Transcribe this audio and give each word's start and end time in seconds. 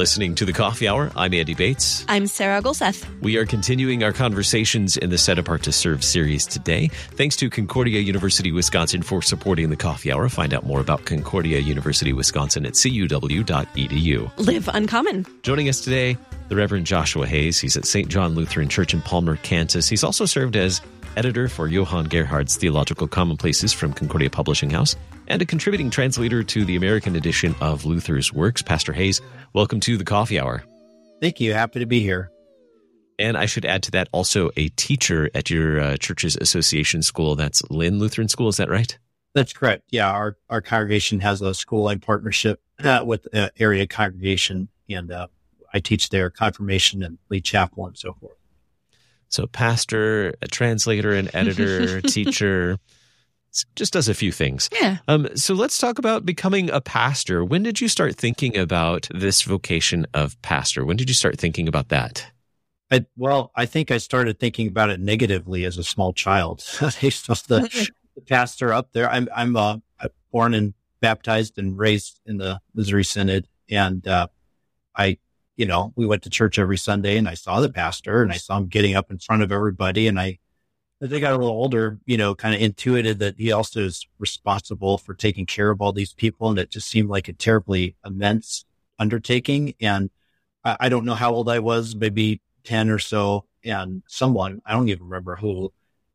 listening 0.00 0.34
to 0.34 0.46
the 0.46 0.52
Coffee 0.54 0.88
Hour. 0.88 1.12
I'm 1.14 1.34
Andy 1.34 1.52
Bates. 1.52 2.06
I'm 2.08 2.26
Sarah 2.26 2.62
Gulseth. 2.62 3.04
We 3.20 3.36
are 3.36 3.44
continuing 3.44 4.02
our 4.02 4.14
conversations 4.14 4.96
in 4.96 5.10
the 5.10 5.18
Set 5.18 5.38
Apart 5.38 5.62
to 5.64 5.72
Serve 5.72 6.02
series 6.02 6.46
today. 6.46 6.88
Thanks 7.16 7.36
to 7.36 7.50
Concordia 7.50 8.00
University 8.00 8.50
Wisconsin 8.50 9.02
for 9.02 9.20
supporting 9.20 9.68
the 9.68 9.76
Coffee 9.76 10.10
Hour. 10.10 10.30
Find 10.30 10.54
out 10.54 10.64
more 10.64 10.80
about 10.80 11.04
Concordia 11.04 11.58
University 11.58 12.14
Wisconsin 12.14 12.64
at 12.64 12.72
cuw.edu. 12.72 14.30
Live 14.38 14.70
uncommon. 14.72 15.26
Joining 15.42 15.68
us 15.68 15.82
today, 15.82 16.16
the 16.50 16.56
Reverend 16.56 16.84
Joshua 16.84 17.26
Hayes. 17.28 17.60
He's 17.60 17.76
at 17.76 17.86
St. 17.86 18.08
John 18.08 18.34
Lutheran 18.34 18.68
Church 18.68 18.92
in 18.92 19.00
Palmer, 19.00 19.36
Kansas. 19.36 19.88
He's 19.88 20.02
also 20.02 20.26
served 20.26 20.56
as 20.56 20.80
editor 21.16 21.48
for 21.48 21.68
Johann 21.68 22.06
Gerhard's 22.06 22.56
Theological 22.56 23.06
Commonplaces 23.06 23.72
from 23.72 23.92
Concordia 23.92 24.28
Publishing 24.30 24.68
House, 24.68 24.96
and 25.28 25.40
a 25.40 25.46
contributing 25.46 25.90
translator 25.90 26.42
to 26.42 26.64
the 26.64 26.74
American 26.74 27.14
edition 27.14 27.54
of 27.60 27.84
Luther's 27.84 28.32
works. 28.32 28.62
Pastor 28.62 28.92
Hayes, 28.92 29.20
welcome 29.52 29.78
to 29.80 29.96
the 29.96 30.04
Coffee 30.04 30.40
Hour. 30.40 30.64
Thank 31.20 31.40
you. 31.40 31.54
Happy 31.54 31.78
to 31.78 31.86
be 31.86 32.00
here. 32.00 32.32
And 33.20 33.36
I 33.36 33.46
should 33.46 33.64
add 33.64 33.84
to 33.84 33.92
that 33.92 34.08
also 34.10 34.50
a 34.56 34.68
teacher 34.70 35.30
at 35.34 35.50
your 35.50 35.78
uh, 35.78 35.96
church's 35.98 36.36
association 36.36 37.02
school. 37.02 37.36
That's 37.36 37.62
Lynn 37.70 38.00
Lutheran 38.00 38.28
School. 38.28 38.48
Is 38.48 38.56
that 38.56 38.70
right? 38.70 38.98
That's 39.34 39.52
correct. 39.52 39.84
Yeah, 39.90 40.10
our 40.10 40.36
our 40.48 40.60
congregation 40.60 41.20
has 41.20 41.42
a 41.42 41.54
school 41.54 41.84
line 41.84 42.00
partnership 42.00 42.60
uh, 42.82 43.04
with 43.06 43.28
an 43.32 43.50
area 43.56 43.86
congregation, 43.86 44.68
and 44.88 45.12
uh, 45.12 45.28
I 45.72 45.80
teach 45.80 46.08
their 46.08 46.30
confirmation 46.30 47.02
and 47.02 47.18
lead 47.28 47.44
chapel 47.44 47.86
and 47.86 47.96
so 47.96 48.14
forth. 48.14 48.36
So, 49.28 49.46
pastor, 49.46 50.34
a 50.42 50.48
translator, 50.48 51.12
an 51.12 51.30
editor, 51.34 52.00
teacher, 52.02 52.78
just 53.76 53.92
does 53.92 54.08
a 54.08 54.14
few 54.14 54.32
things. 54.32 54.68
Yeah. 54.72 54.98
Um, 55.06 55.28
so, 55.36 55.54
let's 55.54 55.78
talk 55.78 55.98
about 55.98 56.26
becoming 56.26 56.68
a 56.70 56.80
pastor. 56.80 57.44
When 57.44 57.62
did 57.62 57.80
you 57.80 57.88
start 57.88 58.16
thinking 58.16 58.56
about 58.56 59.08
this 59.14 59.42
vocation 59.42 60.06
of 60.14 60.40
pastor? 60.42 60.84
When 60.84 60.96
did 60.96 61.08
you 61.08 61.14
start 61.14 61.38
thinking 61.38 61.68
about 61.68 61.90
that? 61.90 62.26
I, 62.90 63.06
well, 63.16 63.52
I 63.54 63.66
think 63.66 63.92
I 63.92 63.98
started 63.98 64.40
thinking 64.40 64.66
about 64.66 64.90
it 64.90 64.98
negatively 64.98 65.64
as 65.64 65.78
a 65.78 65.84
small 65.84 66.12
child. 66.12 66.64
they 67.00 67.10
stuffed 67.10 67.48
the, 67.48 67.60
the 68.16 68.22
pastor 68.22 68.72
up 68.72 68.92
there. 68.92 69.08
I'm 69.08 69.28
I'm 69.34 69.56
uh, 69.56 69.76
born 70.32 70.54
and 70.54 70.74
baptized 71.00 71.56
and 71.56 71.78
raised 71.78 72.20
in 72.26 72.38
the 72.38 72.60
Missouri 72.74 73.04
Synod, 73.04 73.46
and 73.70 74.06
uh, 74.08 74.26
I 74.96 75.18
you 75.60 75.66
know, 75.66 75.92
we 75.94 76.06
went 76.06 76.22
to 76.22 76.30
church 76.30 76.58
every 76.58 76.78
Sunday 76.78 77.18
and 77.18 77.28
I 77.28 77.34
saw 77.34 77.60
the 77.60 77.68
pastor 77.68 78.22
and 78.22 78.32
I 78.32 78.38
saw 78.38 78.56
him 78.56 78.68
getting 78.68 78.96
up 78.96 79.10
in 79.10 79.18
front 79.18 79.42
of 79.42 79.52
everybody. 79.52 80.08
And 80.08 80.18
I, 80.18 80.38
as 81.02 81.12
I 81.12 81.20
got 81.20 81.34
a 81.34 81.36
little 81.36 81.52
older, 81.52 81.98
you 82.06 82.16
know, 82.16 82.34
kind 82.34 82.54
of 82.54 82.62
intuited 82.62 83.18
that 83.18 83.34
he 83.36 83.52
also 83.52 83.80
is 83.80 84.06
responsible 84.18 84.96
for 84.96 85.12
taking 85.12 85.44
care 85.44 85.68
of 85.68 85.82
all 85.82 85.92
these 85.92 86.14
people. 86.14 86.48
And 86.48 86.58
it 86.58 86.70
just 86.70 86.88
seemed 86.88 87.10
like 87.10 87.28
a 87.28 87.34
terribly 87.34 87.94
immense 88.06 88.64
undertaking. 88.98 89.74
And 89.82 90.08
I, 90.64 90.78
I 90.80 90.88
don't 90.88 91.04
know 91.04 91.12
how 91.12 91.30
old 91.30 91.50
I 91.50 91.58
was, 91.58 91.94
maybe 91.94 92.40
10 92.64 92.88
or 92.88 92.98
so. 92.98 93.44
And 93.62 94.02
someone, 94.08 94.62
I 94.64 94.72
don't 94.72 94.88
even 94.88 95.04
remember 95.04 95.36
who 95.36 95.74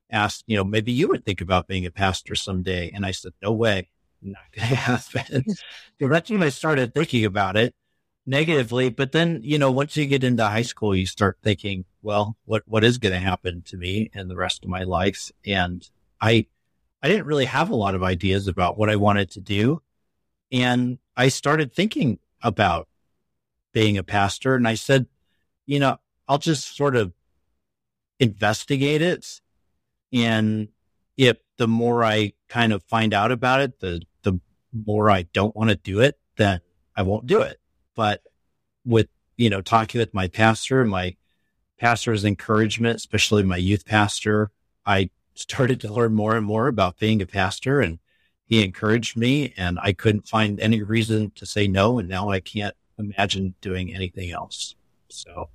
asked, 0.09 0.43
you 0.47 0.57
know, 0.57 0.63
maybe 0.63 0.91
you 0.91 1.07
would 1.09 1.23
think 1.23 1.39
about 1.39 1.67
being 1.67 1.85
a 1.85 1.91
pastor 1.91 2.33
someday. 2.33 2.89
And 2.89 3.05
I 3.05 3.11
said, 3.11 3.33
no 3.43 3.51
way, 3.51 3.89
not 4.23 4.41
going 4.55 4.69
to 4.69 4.75
happen. 4.75 5.45
so 6.01 6.07
that's 6.07 6.31
when 6.31 6.41
I 6.41 6.49
started 6.49 6.95
thinking 6.95 7.25
about 7.25 7.57
it 7.57 7.75
negatively. 8.25 8.89
But 8.89 9.11
then, 9.11 9.41
you 9.43 9.57
know, 9.57 9.71
once 9.71 9.95
you 9.95 10.05
get 10.05 10.23
into 10.23 10.45
high 10.45 10.63
school, 10.63 10.95
you 10.95 11.05
start 11.05 11.37
thinking, 11.43 11.85
well, 12.01 12.37
what, 12.45 12.63
what 12.65 12.83
is 12.83 12.97
going 12.97 13.13
to 13.13 13.19
happen 13.19 13.61
to 13.63 13.77
me 13.77 14.09
and 14.13 14.29
the 14.29 14.35
rest 14.35 14.63
of 14.63 14.69
my 14.69 14.83
life? 14.83 15.31
And 15.45 15.87
I, 16.19 16.47
I 17.01 17.07
didn't 17.07 17.27
really 17.27 17.45
have 17.45 17.69
a 17.69 17.75
lot 17.75 17.95
of 17.95 18.03
ideas 18.03 18.47
about 18.47 18.77
what 18.77 18.89
I 18.89 18.95
wanted 18.95 19.29
to 19.31 19.41
do. 19.41 19.81
And 20.51 20.99
I 21.15 21.27
started 21.29 21.73
thinking 21.73 22.19
about 22.41 22.87
being 23.73 23.97
a 23.97 24.03
pastor 24.03 24.55
and 24.55 24.67
I 24.67 24.75
said, 24.75 25.07
you 25.65 25.79
know, 25.79 25.97
I'll 26.27 26.37
just 26.37 26.75
sort 26.75 26.95
of 26.95 27.13
investigate 28.19 29.01
it. 29.01 29.41
And 30.13 30.69
if 31.17 31.37
the 31.57 31.67
more 31.67 32.03
I 32.03 32.33
kind 32.49 32.73
of 32.73 32.83
find 32.83 33.13
out 33.13 33.31
about 33.31 33.61
it, 33.61 33.79
the, 33.79 34.01
the 34.23 34.39
more 34.73 35.09
I 35.09 35.23
don't 35.23 35.55
want 35.55 35.69
to 35.69 35.75
do 35.75 35.99
it, 35.99 36.19
then 36.37 36.61
I 36.95 37.01
won't 37.01 37.27
do 37.27 37.41
it. 37.41 37.59
But 37.95 38.21
with, 38.85 39.07
you 39.37 39.49
know, 39.49 39.61
talking 39.61 39.99
with 39.99 40.13
my 40.13 40.27
pastor, 40.27 40.85
my 40.85 41.15
pastor's 41.79 42.25
encouragement, 42.25 42.97
especially 42.97 43.43
my 43.43 43.57
youth 43.57 43.85
pastor, 43.85 44.51
I 44.85 45.09
started 45.33 45.81
to 45.81 45.93
learn 45.93 46.13
more 46.13 46.35
and 46.35 46.45
more 46.45 46.67
about 46.67 46.97
being 46.97 47.21
a 47.21 47.25
pastor 47.25 47.81
and 47.81 47.99
he 48.45 48.63
encouraged 48.63 49.17
me 49.17 49.53
and 49.57 49.79
I 49.81 49.93
couldn't 49.93 50.27
find 50.27 50.59
any 50.59 50.83
reason 50.83 51.31
to 51.35 51.45
say 51.45 51.67
no. 51.67 51.97
And 51.99 52.07
now 52.07 52.29
I 52.29 52.39
can't 52.39 52.75
imagine 52.97 53.55
doing 53.59 53.93
anything 53.93 54.31
else. 54.31 54.75
So 55.09 55.49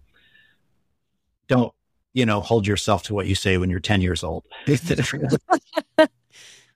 don't, 1.47 1.73
you 2.13 2.27
know, 2.27 2.41
hold 2.41 2.67
yourself 2.67 3.05
to 3.05 3.15
what 3.15 3.27
you 3.27 3.37
say 3.37 3.59
when 3.59 3.71
you're 3.71 3.81
10 3.81 4.03
years 4.03 4.25
old. 4.25 4.45
it 4.67 6.11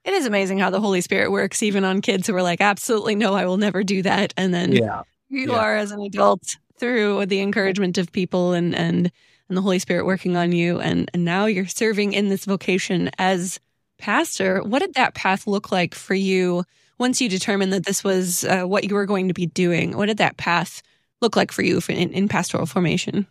is 0.07 0.25
amazing 0.25 0.59
how 0.61 0.71
the 0.71 0.81
Holy 0.81 1.01
Spirit 1.01 1.33
works, 1.33 1.63
even 1.65 1.85
on 1.85 2.01
kids 2.01 2.29
who 2.29 2.37
are 2.37 2.43
like, 2.43 2.61
absolutely 2.61 3.17
no, 3.17 3.35
I 3.35 3.47
will 3.47 3.57
never 3.57 3.83
do 3.83 4.03
that. 4.03 4.33
And 4.37 4.55
then 4.55 4.73
yeah 4.73 5.03
you 5.29 5.53
yeah. 5.53 5.59
are 5.59 5.77
as 5.77 5.91
an 5.91 6.01
adult 6.01 6.57
through 6.79 7.27
the 7.27 7.41
encouragement 7.41 7.99
of 7.99 8.13
people 8.13 8.53
and 8.53 8.75
and 8.75 9.11
and 9.49 9.59
the 9.59 9.63
Holy 9.63 9.79
Spirit 9.79 10.07
working 10.07 10.37
on 10.37 10.53
you 10.53 10.81
and 10.81 11.11
and 11.15 11.25
now 11.25 11.47
you're 11.47 11.67
serving 11.67 12.13
in 12.13 12.29
this 12.29 12.45
vocation 12.45 13.11
as 13.19 13.61
pastor. 13.99 14.63
What 14.63 14.81
did 14.81 14.95
that 14.95 15.15
path 15.15 15.47
look 15.47 15.71
like 15.71 15.95
for 15.95 16.15
you 16.15 16.65
once 16.99 17.21
you 17.21 17.29
determined 17.29 17.73
that 17.73 17.87
this 17.87 18.05
was 18.05 18.45
uh, 18.45 18.63
what 18.63 18.85
you 18.85 18.95
were 18.95 19.07
going 19.07 19.29
to 19.29 19.35
be 19.35 19.47
doing? 19.47 19.97
What 19.97 20.07
did 20.07 20.19
that 20.19 20.37
path 20.37 20.83
look 21.21 21.37
like 21.37 21.53
for 21.53 21.63
you 21.63 21.81
for, 21.81 21.93
in, 21.93 22.13
in 22.13 22.29
pastoral 22.29 22.67
formation? 22.67 23.27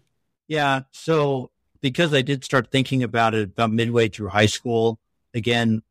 Yeah, 0.48 0.82
so 0.92 1.52
because 1.82 2.14
I 2.14 2.22
did 2.22 2.44
start 2.44 2.72
thinking 2.72 3.04
about 3.04 3.34
it 3.34 3.50
about 3.50 3.72
midway 3.72 4.10
through 4.10 4.30
high 4.30 4.48
school, 4.48 5.00
again 5.34 5.82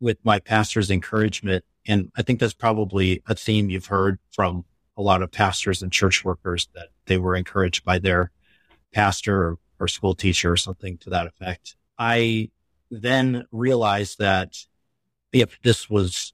with 0.00 0.18
my 0.24 0.38
pastor's 0.38 0.90
encouragement, 0.90 1.64
and 1.86 2.10
I 2.16 2.22
think 2.22 2.40
that's 2.40 2.52
probably 2.52 3.22
a 3.26 3.34
theme 3.34 3.70
you've 3.70 3.86
heard 3.86 4.18
from 4.30 4.64
a 4.96 5.02
lot 5.02 5.22
of 5.22 5.30
pastors 5.30 5.82
and 5.82 5.92
church 5.92 6.24
workers 6.24 6.68
that 6.74 6.88
they 7.06 7.18
were 7.18 7.36
encouraged 7.36 7.84
by 7.84 7.98
their 7.98 8.30
pastor 8.92 9.36
or, 9.36 9.58
or 9.78 9.88
school 9.88 10.14
teacher 10.14 10.52
or 10.52 10.56
something 10.56 10.96
to 10.98 11.10
that 11.10 11.26
effect. 11.26 11.76
I 11.98 12.50
then 12.90 13.44
realized 13.52 14.18
that 14.18 14.56
if 15.32 15.60
this 15.62 15.90
was 15.90 16.32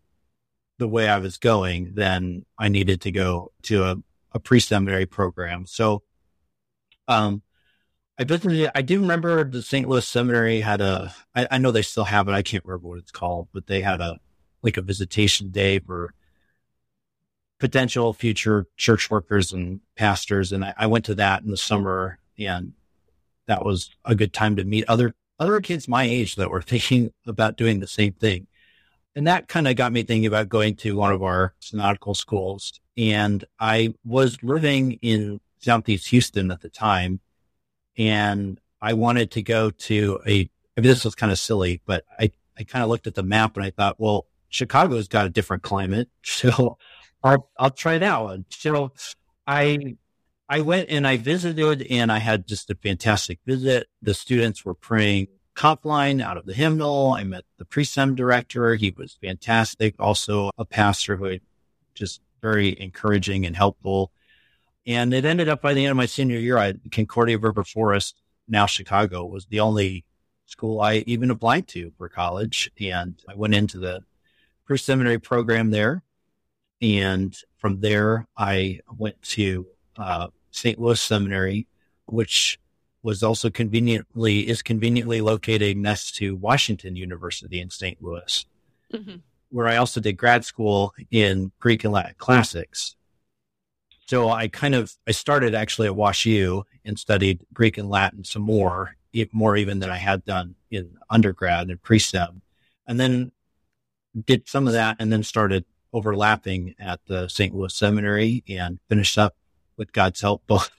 the 0.79 0.89
way 0.89 1.09
I 1.09 1.19
was 1.19 1.39
going, 1.39 1.93
then 1.95 2.45
I 2.59 2.69
needed 2.69 3.01
to 3.03 3.13
go 3.13 3.53
to 3.63 3.85
a, 3.85 3.97
a 4.33 4.41
pre-seminary 4.41 5.07
program. 5.07 5.67
So, 5.67 6.03
um, 7.09 7.43
I 8.19 8.25
visited, 8.25 8.71
I 8.75 8.83
do 8.83 9.01
remember 9.01 9.43
the 9.43 9.63
St. 9.63 9.89
Louis 9.89 10.07
Seminary 10.07 10.61
had 10.61 10.81
a, 10.81 11.15
I, 11.35 11.49
I 11.53 11.59
know 11.59 11.71
they 11.71 11.83
still 11.83 12.05
have 12.05 12.29
it. 12.29 12.33
I 12.33 12.43
can't 12.43 12.65
remember 12.65 12.89
what 12.89 12.99
it's 12.99 13.11
called, 13.11 13.49
but 13.53 13.67
they 13.67 13.81
had 13.81 14.01
a, 14.01 14.19
like 14.63 14.77
a 14.77 14.83
visitation 14.83 15.51
day 15.51 15.79
for 15.79 16.15
potential 17.63 18.13
future 18.13 18.67
church 18.77 19.09
workers 19.09 19.53
and 19.53 19.79
pastors. 19.95 20.51
And 20.51 20.65
I, 20.65 20.75
I, 20.77 20.89
went 20.89 21.05
to 21.05 21.15
that 21.15 21.45
in 21.45 21.51
the 21.53 21.57
summer 21.57 22.19
and 22.37 22.73
that 23.47 23.65
was 23.65 23.91
a 24.05 24.17
good 24.17 24.33
time 24.33 24.57
to 24.57 24.65
meet 24.65 24.85
other, 24.89 25.15
other 25.39 25.61
kids 25.61 25.87
my 25.87 26.03
age 26.03 26.35
that 26.35 26.51
were 26.51 26.61
thinking 26.73 27.13
about 27.25 27.57
doing 27.57 27.79
the 27.79 27.87
same 27.87 28.15
thing. 28.15 28.49
And 29.15 29.29
that 29.29 29.47
kind 29.47 29.69
of 29.69 29.77
got 29.77 29.93
me 29.93 30.03
thinking 30.03 30.27
about 30.27 30.49
going 30.49 30.75
to 30.79 30.97
one 30.97 31.13
of 31.13 31.23
our 31.23 31.55
synodical 31.61 32.15
schools. 32.15 32.81
And 32.97 33.45
I 33.61 33.95
was 34.05 34.43
living 34.43 34.99
in 35.01 35.39
Southeast 35.61 36.09
Houston 36.09 36.51
at 36.51 36.63
the 36.63 36.69
time. 36.69 37.21
And 37.97 38.59
I 38.81 38.95
wanted 38.95 39.31
to 39.33 39.43
go 39.43 39.71
to 39.71 40.19
a, 40.27 40.51
I 40.77 40.81
mean, 40.81 40.89
this 40.89 41.05
was 41.05 41.15
kind 41.15 41.31
of 41.31 41.39
silly, 41.39 41.81
but 41.87 42.05
I, 42.19 42.33
I 42.59 42.65
kind 42.65 42.83
of 42.83 42.89
looked 42.89 43.07
at 43.07 43.15
the 43.15 43.23
map 43.23 43.57
and 43.57 43.65
I 43.65 43.71
thought, 43.71 44.01
well, 44.01 44.27
Chicago's 44.49 45.07
got 45.07 45.27
a 45.27 45.31
different 45.31 45.63
climate. 45.63 46.09
So 46.25 46.77
I'll, 47.23 47.49
I'll 47.59 47.71
try 47.71 47.99
that 47.99 48.19
one. 48.19 48.45
So 48.51 48.93
I, 49.47 49.97
I 50.49 50.61
went 50.61 50.91
and 50.91 51.07
I 51.07 51.17
visited 51.17 51.83
and 51.91 52.11
I 52.11 52.19
had 52.19 52.47
just 52.47 52.71
a 52.71 52.75
fantastic 52.75 53.39
visit. 53.47 53.89
The 54.03 54.15
students 54.15 54.65
were 54.65 54.75
praying 54.75 55.29
Compline 55.55 56.23
out 56.23 56.39
of 56.39 56.47
the 56.47 56.55
hymnal. 56.55 57.13
I 57.13 57.25
met 57.25 57.45
the 57.59 57.67
pre-sem 57.67 58.15
director. 58.15 58.75
He 58.75 58.95
was 58.97 59.19
fantastic. 59.21 59.95
Also 59.99 60.51
a 60.57 60.65
pastor 60.65 61.17
who 61.17 61.39
just 61.95 62.23
very 62.41 62.79
encouraging 62.81 63.45
and 63.45 63.55
helpful. 63.55 64.13
And 64.87 65.13
it 65.13 65.27
ended 65.27 65.51
up 65.51 65.61
by 65.61 65.75
the 65.75 65.85
end 65.85 65.91
of 65.91 65.97
my 65.99 66.07
senior 66.07 66.39
year, 66.39 66.57
I 66.57 66.75
Concordia 66.91 67.39
River 67.39 67.65
Forest, 67.65 68.17
now 68.49 68.65
Chicago, 68.67 69.27
was 69.27 69.47
the 69.47 69.61
only 69.61 70.05
school 70.47 70.81
I 70.81 71.05
even 71.07 71.31
applied 71.31 71.69
to 71.69 71.93
for 71.99 72.09
college. 72.09 72.71
And 72.81 73.23
I 73.29 73.35
went 73.35 73.55
into 73.55 73.79
the 73.79 74.05
pre-seminary 74.65 75.19
program 75.19 75.71
there 75.71 76.03
and 76.83 77.35
from 77.59 77.81
there, 77.81 78.27
I 78.37 78.81
went 78.99 79.23
to 79.23 79.67
uh, 79.97 80.29
St. 80.51 80.81
Louis 80.81 81.01
Seminary, 81.01 81.69
which 82.07 82.59
was 83.05 83.23
also 83.23 83.51
conveniently 83.51 84.49
is 84.49 84.63
conveniently 84.63 85.21
located 85.21 85.77
next 85.77 86.17
to 86.17 86.37
Washington 86.37 86.97
University 86.97 87.61
in 87.61 87.71
St. 87.71 88.03
Louis, 88.03 88.47
mm-hmm. 88.93 89.17
where 89.51 89.69
I 89.69 89.77
also 89.77 90.01
did 90.01 90.17
grad 90.17 90.45
school 90.45 90.93
in 91.11 91.53
Greek 91.59 91.85
and 91.85 91.93
Latin 91.93 92.15
classics. 92.19 92.97
so 94.07 94.29
I 94.29 94.49
kind 94.49 94.75
of, 94.75 94.93
I 95.07 95.13
started 95.13 95.55
actually 95.55 95.87
at 95.87 95.97
Wash 95.97 96.27
U 96.27 96.65
and 96.85 96.99
studied 96.99 97.41
Greek 97.53 97.79
and 97.79 97.89
Latin 97.89 98.25
some 98.25 98.43
more, 98.43 98.97
more 99.33 99.57
even 99.57 99.79
than 99.79 99.91
I 99.91 99.97
had 99.99 100.25
done 100.25 100.55
in 100.71 100.97
undergrad 101.11 101.69
and 101.69 101.83
pre-sem. 101.83 102.43
And 102.87 102.99
then 103.01 103.33
did 104.27 104.49
some 104.49 104.67
of 104.67 104.75
that 104.75 104.97
and 104.99 105.13
then 105.13 105.23
started 105.23 105.65
overlapping 105.93 106.75
at 106.79 107.01
the 107.07 107.29
St. 107.29 107.55
Louis 107.55 107.75
Seminary 107.75 108.43
and 108.49 108.79
finished 108.89 109.19
up 109.19 109.37
with 109.77 109.93
God's 109.93 110.21
help 110.21 110.43
both 110.47 110.71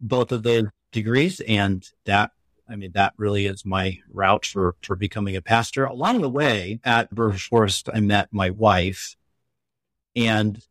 both 0.00 0.32
of 0.32 0.42
those 0.42 0.64
degrees. 0.92 1.40
And 1.40 1.86
that 2.04 2.32
I 2.68 2.76
mean 2.76 2.92
that 2.94 3.14
really 3.16 3.46
is 3.46 3.64
my 3.64 3.98
route 4.12 4.46
for 4.46 4.76
for 4.82 4.96
becoming 4.96 5.36
a 5.36 5.42
pastor. 5.42 5.84
Along 5.84 6.20
the 6.20 6.30
way 6.30 6.80
at 6.84 7.08
River 7.10 7.36
Forest, 7.36 7.88
I 7.92 8.00
met 8.00 8.28
my 8.32 8.50
wife, 8.50 9.16
and 10.14 10.62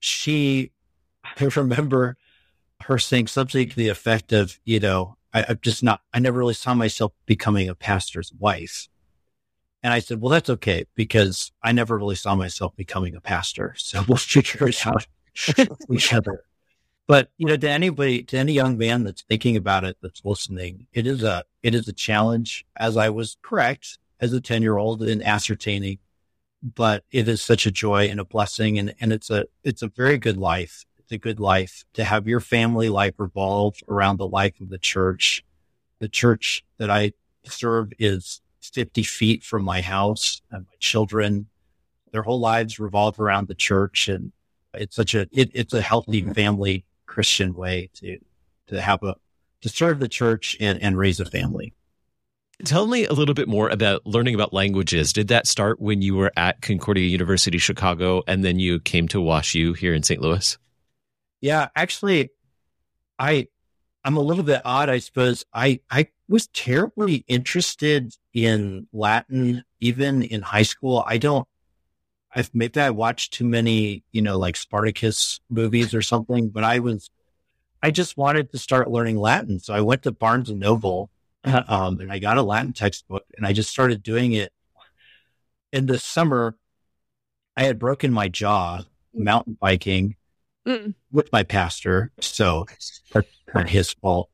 she 0.00 0.72
I 1.24 1.44
remember 1.56 2.16
her 2.82 2.98
saying 2.98 3.28
something 3.28 3.68
to 3.68 3.76
the 3.76 3.88
effect 3.88 4.32
of, 4.32 4.58
you 4.64 4.80
know, 4.80 5.16
I, 5.32 5.44
I'm 5.48 5.58
just 5.62 5.82
not 5.82 6.00
I 6.12 6.18
never 6.18 6.38
really 6.38 6.54
saw 6.54 6.74
myself 6.74 7.12
becoming 7.26 7.68
a 7.68 7.74
pastor's 7.74 8.32
wife. 8.38 8.88
And 9.82 9.92
I 9.92 9.98
said, 9.98 10.20
well, 10.20 10.30
that's 10.30 10.50
okay 10.50 10.84
because 10.94 11.50
I 11.62 11.72
never 11.72 11.98
really 11.98 12.14
saw 12.14 12.34
myself 12.34 12.76
becoming 12.76 13.16
a 13.16 13.20
pastor. 13.20 13.74
So 13.82 14.04
we'll 14.06 14.16
figure 14.16 14.68
it 14.68 14.86
out 14.86 15.06
each 15.90 16.12
other. 16.12 16.44
But, 17.08 17.30
you 17.36 17.46
know, 17.46 17.56
to 17.56 17.68
anybody, 17.68 18.22
to 18.24 18.38
any 18.38 18.52
young 18.52 18.78
man 18.78 19.02
that's 19.02 19.22
thinking 19.22 19.56
about 19.56 19.84
it, 19.84 19.96
that's 20.00 20.24
listening, 20.24 20.86
it 20.92 21.06
is 21.06 21.22
a, 21.22 21.44
it 21.62 21.74
is 21.74 21.88
a 21.88 21.92
challenge 21.92 22.64
as 22.76 22.96
I 22.96 23.10
was 23.10 23.36
correct 23.42 23.98
as 24.20 24.32
a 24.32 24.40
10 24.40 24.62
year 24.62 24.78
old 24.78 25.02
in 25.02 25.20
ascertaining, 25.20 25.98
but 26.62 27.04
it 27.10 27.26
is 27.26 27.42
such 27.42 27.66
a 27.66 27.72
joy 27.72 28.06
and 28.06 28.20
a 28.20 28.24
blessing. 28.24 28.78
And, 28.78 28.94
and 29.00 29.12
it's 29.12 29.30
a, 29.30 29.46
it's 29.64 29.82
a 29.82 29.88
very 29.88 30.16
good 30.16 30.36
life. 30.36 30.84
It's 30.98 31.12
a 31.12 31.18
good 31.18 31.40
life 31.40 31.84
to 31.94 32.04
have 32.04 32.28
your 32.28 32.40
family 32.40 32.88
life 32.88 33.14
revolve 33.18 33.76
around 33.88 34.18
the 34.18 34.28
life 34.28 34.60
of 34.60 34.68
the 34.68 34.78
church. 34.78 35.44
The 35.98 36.08
church 36.08 36.64
that 36.78 36.88
I 36.88 37.12
serve 37.44 37.92
is 37.98 38.40
50 38.62 39.02
feet 39.02 39.42
from 39.42 39.64
my 39.64 39.80
house 39.80 40.42
and 40.50 40.66
my 40.66 40.74
children, 40.78 41.46
their 42.12 42.22
whole 42.22 42.40
lives 42.40 42.78
revolve 42.78 43.18
around 43.18 43.48
the 43.48 43.54
church. 43.54 44.08
And 44.08 44.32
it's 44.74 44.96
such 44.96 45.14
a, 45.14 45.28
it, 45.32 45.50
it's 45.54 45.74
a 45.74 45.80
healthy 45.80 46.22
mm-hmm. 46.22 46.32
family 46.32 46.84
Christian 47.06 47.54
way 47.54 47.90
to, 47.94 48.18
to 48.68 48.80
have 48.80 49.02
a, 49.02 49.16
to 49.62 49.68
serve 49.68 50.00
the 50.00 50.08
church 50.08 50.56
and, 50.60 50.80
and 50.82 50.96
raise 50.96 51.20
a 51.20 51.24
family. 51.24 51.74
Tell 52.64 52.86
me 52.86 53.06
a 53.06 53.12
little 53.12 53.34
bit 53.34 53.48
more 53.48 53.68
about 53.70 54.06
learning 54.06 54.34
about 54.36 54.52
languages. 54.52 55.12
Did 55.12 55.28
that 55.28 55.48
start 55.48 55.80
when 55.80 56.00
you 56.00 56.14
were 56.14 56.32
at 56.36 56.62
Concordia 56.62 57.08
University 57.08 57.58
Chicago 57.58 58.22
and 58.28 58.44
then 58.44 58.60
you 58.60 58.78
came 58.78 59.08
to 59.08 59.20
Wash 59.20 59.54
U 59.54 59.72
here 59.72 59.94
in 59.94 60.04
St. 60.04 60.20
Louis? 60.20 60.56
Yeah, 61.40 61.68
actually, 61.74 62.30
I 63.18 63.48
I'm 64.04 64.16
a 64.16 64.20
little 64.20 64.44
bit 64.44 64.62
odd, 64.64 64.88
I 64.88 64.98
suppose. 64.98 65.44
I 65.52 65.80
I 65.90 66.08
was 66.32 66.46
terribly 66.48 67.26
interested 67.28 68.14
in 68.32 68.88
Latin 68.90 69.64
even 69.80 70.22
in 70.22 70.40
high 70.40 70.62
school. 70.62 71.04
I 71.06 71.18
don't. 71.18 71.46
I've 72.34 72.50
maybe 72.54 72.80
I 72.80 72.88
watched 72.88 73.34
too 73.34 73.44
many, 73.44 74.02
you 74.12 74.22
know, 74.22 74.38
like 74.38 74.56
Spartacus 74.56 75.40
movies 75.50 75.92
or 75.92 76.00
something, 76.00 76.48
but 76.48 76.64
I 76.64 76.78
was, 76.78 77.10
I 77.82 77.90
just 77.90 78.16
wanted 78.16 78.50
to 78.52 78.58
start 78.58 78.90
learning 78.90 79.18
Latin. 79.18 79.60
So 79.60 79.74
I 79.74 79.82
went 79.82 80.04
to 80.04 80.12
Barnes 80.12 80.48
and 80.48 80.58
Noble, 80.58 81.10
um, 81.44 82.00
and 82.00 82.10
I 82.10 82.18
got 82.18 82.38
a 82.38 82.42
Latin 82.42 82.72
textbook 82.72 83.26
and 83.36 83.46
I 83.46 83.52
just 83.52 83.68
started 83.68 84.02
doing 84.02 84.32
it. 84.32 84.50
In 85.70 85.84
the 85.84 85.98
summer, 85.98 86.56
I 87.58 87.64
had 87.64 87.78
broken 87.78 88.10
my 88.10 88.28
jaw 88.28 88.84
mountain 89.12 89.58
biking 89.60 90.16
mm. 90.66 90.94
with 91.10 91.30
my 91.30 91.42
pastor. 91.42 92.10
So 92.20 92.64
that's 93.12 93.28
not 93.54 93.68
his 93.68 93.92
fault. 93.92 94.30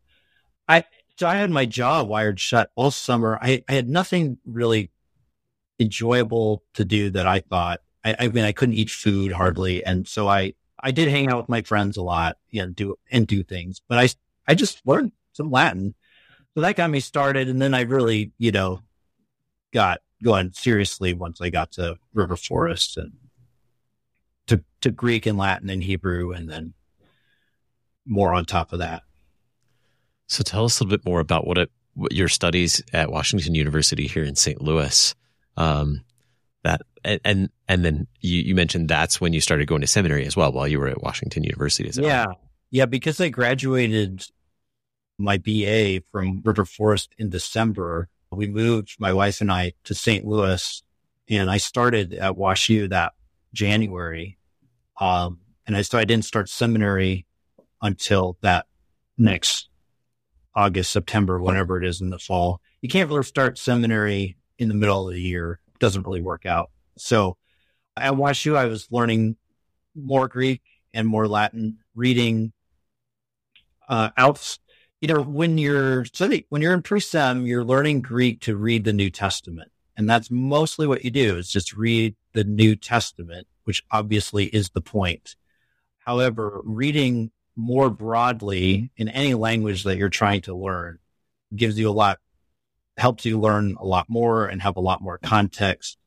I, 0.69 0.85
so 1.19 1.27
I 1.27 1.35
had 1.35 1.51
my 1.51 1.67
jaw 1.67 2.05
wired 2.05 2.39
shut 2.39 2.71
all 2.77 2.93
summer. 2.93 3.39
I, 3.43 3.65
I 3.69 3.73
had 3.73 3.89
nothing 3.89 4.39
really 4.47 4.93
enjoyable 5.81 6.63
to 6.75 6.85
do 6.85 7.11
that 7.11 7.27
I 7.27 7.41
thought. 7.41 7.81
I, 8.05 8.15
I, 8.21 8.29
mean, 8.29 8.45
I 8.45 8.53
couldn't 8.53 8.77
eat 8.77 8.89
food 8.89 9.33
hardly. 9.33 9.85
And 9.85 10.07
so 10.07 10.29
I, 10.29 10.55
I 10.79 10.93
did 10.93 11.09
hang 11.09 11.29
out 11.29 11.39
with 11.39 11.49
my 11.49 11.63
friends 11.63 11.97
a 11.97 12.03
lot 12.03 12.37
you 12.51 12.63
know, 12.63 12.69
do, 12.69 12.97
and 13.11 13.27
do 13.27 13.43
things, 13.43 13.83
but 13.89 13.99
I, 13.99 14.09
I 14.47 14.55
just 14.55 14.81
learned 14.87 15.11
some 15.33 15.51
Latin. 15.51 15.97
So 16.55 16.61
that 16.61 16.77
got 16.77 16.89
me 16.89 17.01
started. 17.01 17.49
And 17.49 17.61
then 17.61 17.75
I 17.75 17.81
really, 17.81 18.31
you 18.39 18.53
know, 18.53 18.81
got 19.73 20.01
going 20.23 20.53
seriously 20.53 21.15
once 21.15 21.41
I 21.41 21.51
got 21.51 21.73
to 21.73 21.97
River 22.15 22.37
Forest 22.37 22.97
and 22.97 23.13
to, 24.47 24.63
to 24.83 24.93
Greek 24.93 25.27
and 25.27 25.37
Latin 25.37 25.69
and 25.69 25.83
Hebrew 25.83 26.31
and 26.31 26.49
then 26.49 26.75
more 28.07 28.33
on 28.33 28.45
top 28.45 28.73
of 28.73 28.79
that. 28.79 29.03
So 30.29 30.43
tell 30.43 30.65
us 30.65 30.79
a 30.79 30.85
little 30.85 30.97
bit 30.97 31.07
more 31.07 31.21
about 31.21 31.47
what, 31.47 31.59
it, 31.59 31.71
what 31.95 32.13
your 32.13 32.29
studies 32.29 32.83
at 32.93 33.11
Washington 33.11 33.55
University 33.55 34.07
here 34.07 34.25
in 34.25 34.37
St. 34.37 34.61
Louis. 34.61 35.15
Um, 35.57 36.05
that 36.65 36.83
and 37.05 37.49
and 37.69 37.85
then 37.85 38.07
you, 38.21 38.41
you 38.41 38.55
mentioned 38.55 38.89
that's 38.89 39.21
when 39.21 39.33
you 39.33 39.41
started 39.41 39.69
going 39.69 39.81
to 39.81 39.87
seminary 39.87 40.27
as 40.27 40.37
well 40.37 40.53
while 40.53 40.69
you 40.69 40.79
were 40.79 40.89
at 40.89 41.03
Washington 41.03 41.45
University. 41.45 41.91
yeah, 42.03 42.27
yeah, 42.71 42.87
because 42.87 43.21
I 43.21 43.29
graduated 43.29 44.25
my 45.19 45.39
BA 45.39 46.03
from 46.13 46.43
River 46.45 46.65
Forest 46.65 47.15
in 47.19 47.31
December. 47.31 48.09
We 48.31 48.47
moved 48.47 48.97
my 48.99 49.13
wife 49.13 49.41
and 49.41 49.51
I 49.51 49.73
to 49.85 49.95
St. 49.95 50.25
Louis, 50.25 50.83
and 51.29 51.51
I 51.51 51.57
started 51.57 52.13
at 52.15 52.35
WashU 52.35 52.91
that 52.91 53.13
January. 53.53 54.39
Um, 55.01 55.39
and 55.67 55.77
I 55.77 55.83
so 55.83 55.99
I 55.99 56.05
didn't 56.05 56.25
start 56.25 56.49
seminary 56.49 57.27
until 57.81 58.37
that 58.43 58.67
next 59.17 59.69
August, 60.55 60.93
September, 60.93 61.41
whenever 61.41 61.81
it 61.81 61.87
is 61.87 62.01
in 62.01 62.11
the 62.11 62.19
fall. 62.19 62.61
You 62.81 62.89
can't 62.89 63.09
really 63.09 63.23
start 63.23 63.59
seminary 63.59 64.37
in 64.59 64.69
the 64.69 64.75
middle 64.75 65.09
of 65.09 65.15
the 65.15 65.21
year. 65.21 65.61
It 65.69 65.79
doesn't 65.79 66.05
really 66.05 66.23
work 66.23 66.47
out. 66.47 66.71
So 66.97 67.37
at 67.97 68.15
WashU, 68.15 68.57
I 68.57 68.67
was 68.67 68.89
learning 68.91 69.37
more 69.95 70.29
Greek 70.29 70.63
and 70.93 71.07
more 71.07 71.29
Latin, 71.29 71.79
reading 71.95 72.53
uh, 73.89 74.11
out. 74.17 74.59
You 75.01 75.09
know, 75.09 75.23
when 75.23 75.59
you're 75.59 76.05
studying, 76.07 76.45
when 76.49 76.63
you're 76.63 76.75
in 76.75 76.83
pre-sem, 76.83 77.47
you're 77.47 77.65
learning 77.65 78.03
Greek 78.03 78.41
to 78.43 78.57
read 78.57 78.85
the 78.85 78.93
New 78.93 79.11
Testament. 79.11 79.71
And 79.97 80.09
that's 80.09 80.31
mostly 80.31 80.87
what 80.87 81.05
you 81.05 81.11
do 81.11 81.37
is 81.37 81.51
just 81.51 81.77
read 81.77 82.15
the 82.33 82.45
New 82.45 82.77
Testament, 82.77 83.47
which 83.65 83.83
obviously 83.91 84.47
is 84.47 84.71
the 84.71 84.81
point. 84.81 85.37
However, 85.99 86.61
reading 86.65 87.31
more 87.59 87.91
broadly 87.91 88.93
in 88.97 89.09
any 89.09 89.35
language 89.35 89.83
that 89.83 89.97
you're 89.97 90.09
trying 90.09 90.41
to 90.41 90.55
learn 90.55 91.01
gives 91.55 91.77
you 91.77 91.91
a 91.91 91.91
lot, 91.91 92.21
helps 92.97 93.25
you 93.25 93.39
learn 93.39 93.77
a 93.81 93.85
lot 93.85 94.09
more 94.09 94.47
and 94.47 94.63
have 94.63 94.77
a 94.77 94.81
lot 94.81 95.03
more 95.03 95.19
context. 95.19 95.99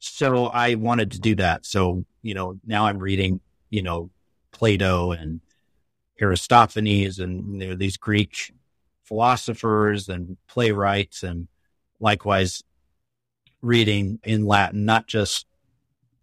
So 0.00 0.48
I 0.48 0.74
wanted 0.74 1.12
to 1.12 1.20
do 1.20 1.34
that. 1.36 1.64
So, 1.64 2.04
you 2.20 2.34
know, 2.34 2.60
now 2.66 2.86
I'm 2.86 2.98
reading, 2.98 3.40
you 3.70 3.82
know, 3.82 4.10
Plato 4.52 5.12
and 5.12 5.40
Aristophanes 6.20 7.18
and 7.18 7.62
you 7.62 7.68
know, 7.68 7.74
these 7.74 7.96
Greek 7.96 8.52
philosophers 9.04 10.10
and 10.10 10.36
playwrights 10.46 11.22
and 11.22 11.48
likewise 12.00 12.62
reading 13.62 14.20
in 14.24 14.44
Latin, 14.44 14.84
not 14.84 15.06
just 15.06 15.46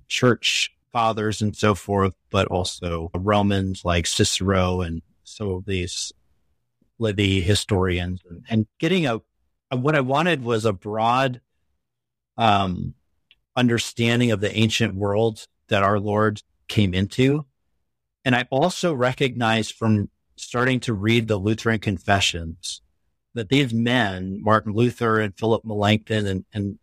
church 0.07 0.76
fathers 0.91 1.41
and 1.41 1.55
so 1.55 1.75
forth, 1.75 2.13
but 2.29 2.47
also 2.47 3.09
Romans 3.13 3.83
like 3.85 4.07
Cicero 4.07 4.81
and 4.81 5.01
some 5.23 5.49
of 5.49 5.65
these 5.65 6.13
the 6.99 7.41
historians 7.41 8.21
and, 8.49 8.65
getting 8.79 9.05
a, 9.05 9.21
a, 9.69 9.77
what 9.77 9.95
I 9.95 10.01
wanted 10.01 10.43
was 10.43 10.65
a 10.65 10.73
broad 10.73 11.41
um, 12.37 12.95
understanding 13.55 14.31
of 14.31 14.41
the 14.41 14.55
ancient 14.55 14.95
world 14.95 15.47
that 15.67 15.83
our 15.83 15.99
Lord 15.99 16.41
came 16.67 16.93
into. 16.93 17.45
And 18.25 18.35
I 18.35 18.47
also 18.49 18.93
recognized 18.93 19.73
from 19.73 20.09
starting 20.37 20.79
to 20.81 20.93
read 20.93 21.27
the 21.27 21.37
Lutheran 21.37 21.79
confessions 21.79 22.81
that 23.33 23.49
these 23.49 23.73
men, 23.73 24.41
Martin 24.41 24.73
Luther 24.73 25.19
and 25.19 25.37
Philip 25.37 25.63
Melanchthon 25.63 26.25
and, 26.25 26.45
and, 26.53 26.79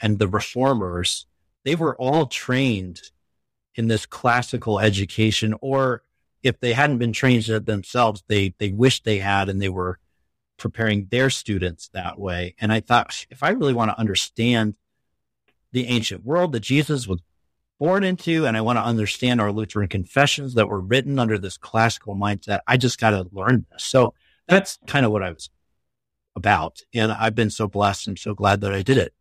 and 0.00 0.18
the 0.18 0.28
reformers, 0.28 1.26
they 1.64 1.74
were 1.74 1.96
all 1.96 2.26
trained 2.26 3.00
in 3.78 3.86
this 3.86 4.04
classical 4.04 4.80
education, 4.80 5.54
or 5.60 6.02
if 6.42 6.58
they 6.58 6.72
hadn't 6.72 6.98
been 6.98 7.12
trained 7.12 7.44
themselves, 7.44 8.24
they 8.26 8.52
they 8.58 8.72
wished 8.72 9.04
they 9.04 9.20
had, 9.20 9.48
and 9.48 9.62
they 9.62 9.68
were 9.68 9.98
preparing 10.56 11.06
their 11.10 11.30
students 11.30 11.88
that 11.94 12.18
way. 12.18 12.56
And 12.60 12.72
I 12.72 12.80
thought, 12.80 13.24
if 13.30 13.44
I 13.44 13.50
really 13.50 13.72
want 13.72 13.92
to 13.92 13.98
understand 13.98 14.76
the 15.70 15.86
ancient 15.86 16.24
world 16.24 16.50
that 16.52 16.60
Jesus 16.60 17.06
was 17.06 17.20
born 17.78 18.02
into, 18.02 18.46
and 18.46 18.56
I 18.56 18.62
want 18.62 18.78
to 18.78 18.82
understand 18.84 19.40
our 19.40 19.52
Lutheran 19.52 19.88
confessions 19.88 20.54
that 20.54 20.68
were 20.68 20.80
written 20.80 21.20
under 21.20 21.38
this 21.38 21.56
classical 21.56 22.16
mindset, 22.16 22.58
I 22.66 22.76
just 22.76 22.98
got 22.98 23.10
to 23.10 23.28
learn 23.30 23.64
this. 23.70 23.84
So 23.84 24.12
that's 24.48 24.78
kind 24.88 25.06
of 25.06 25.12
what 25.12 25.22
I 25.22 25.30
was 25.30 25.50
about. 26.34 26.80
And 26.92 27.12
I've 27.12 27.36
been 27.36 27.50
so 27.50 27.68
blessed 27.68 28.08
and 28.08 28.18
so 28.18 28.34
glad 28.34 28.60
that 28.62 28.74
I 28.74 28.82
did 28.82 28.98
it. 28.98 29.14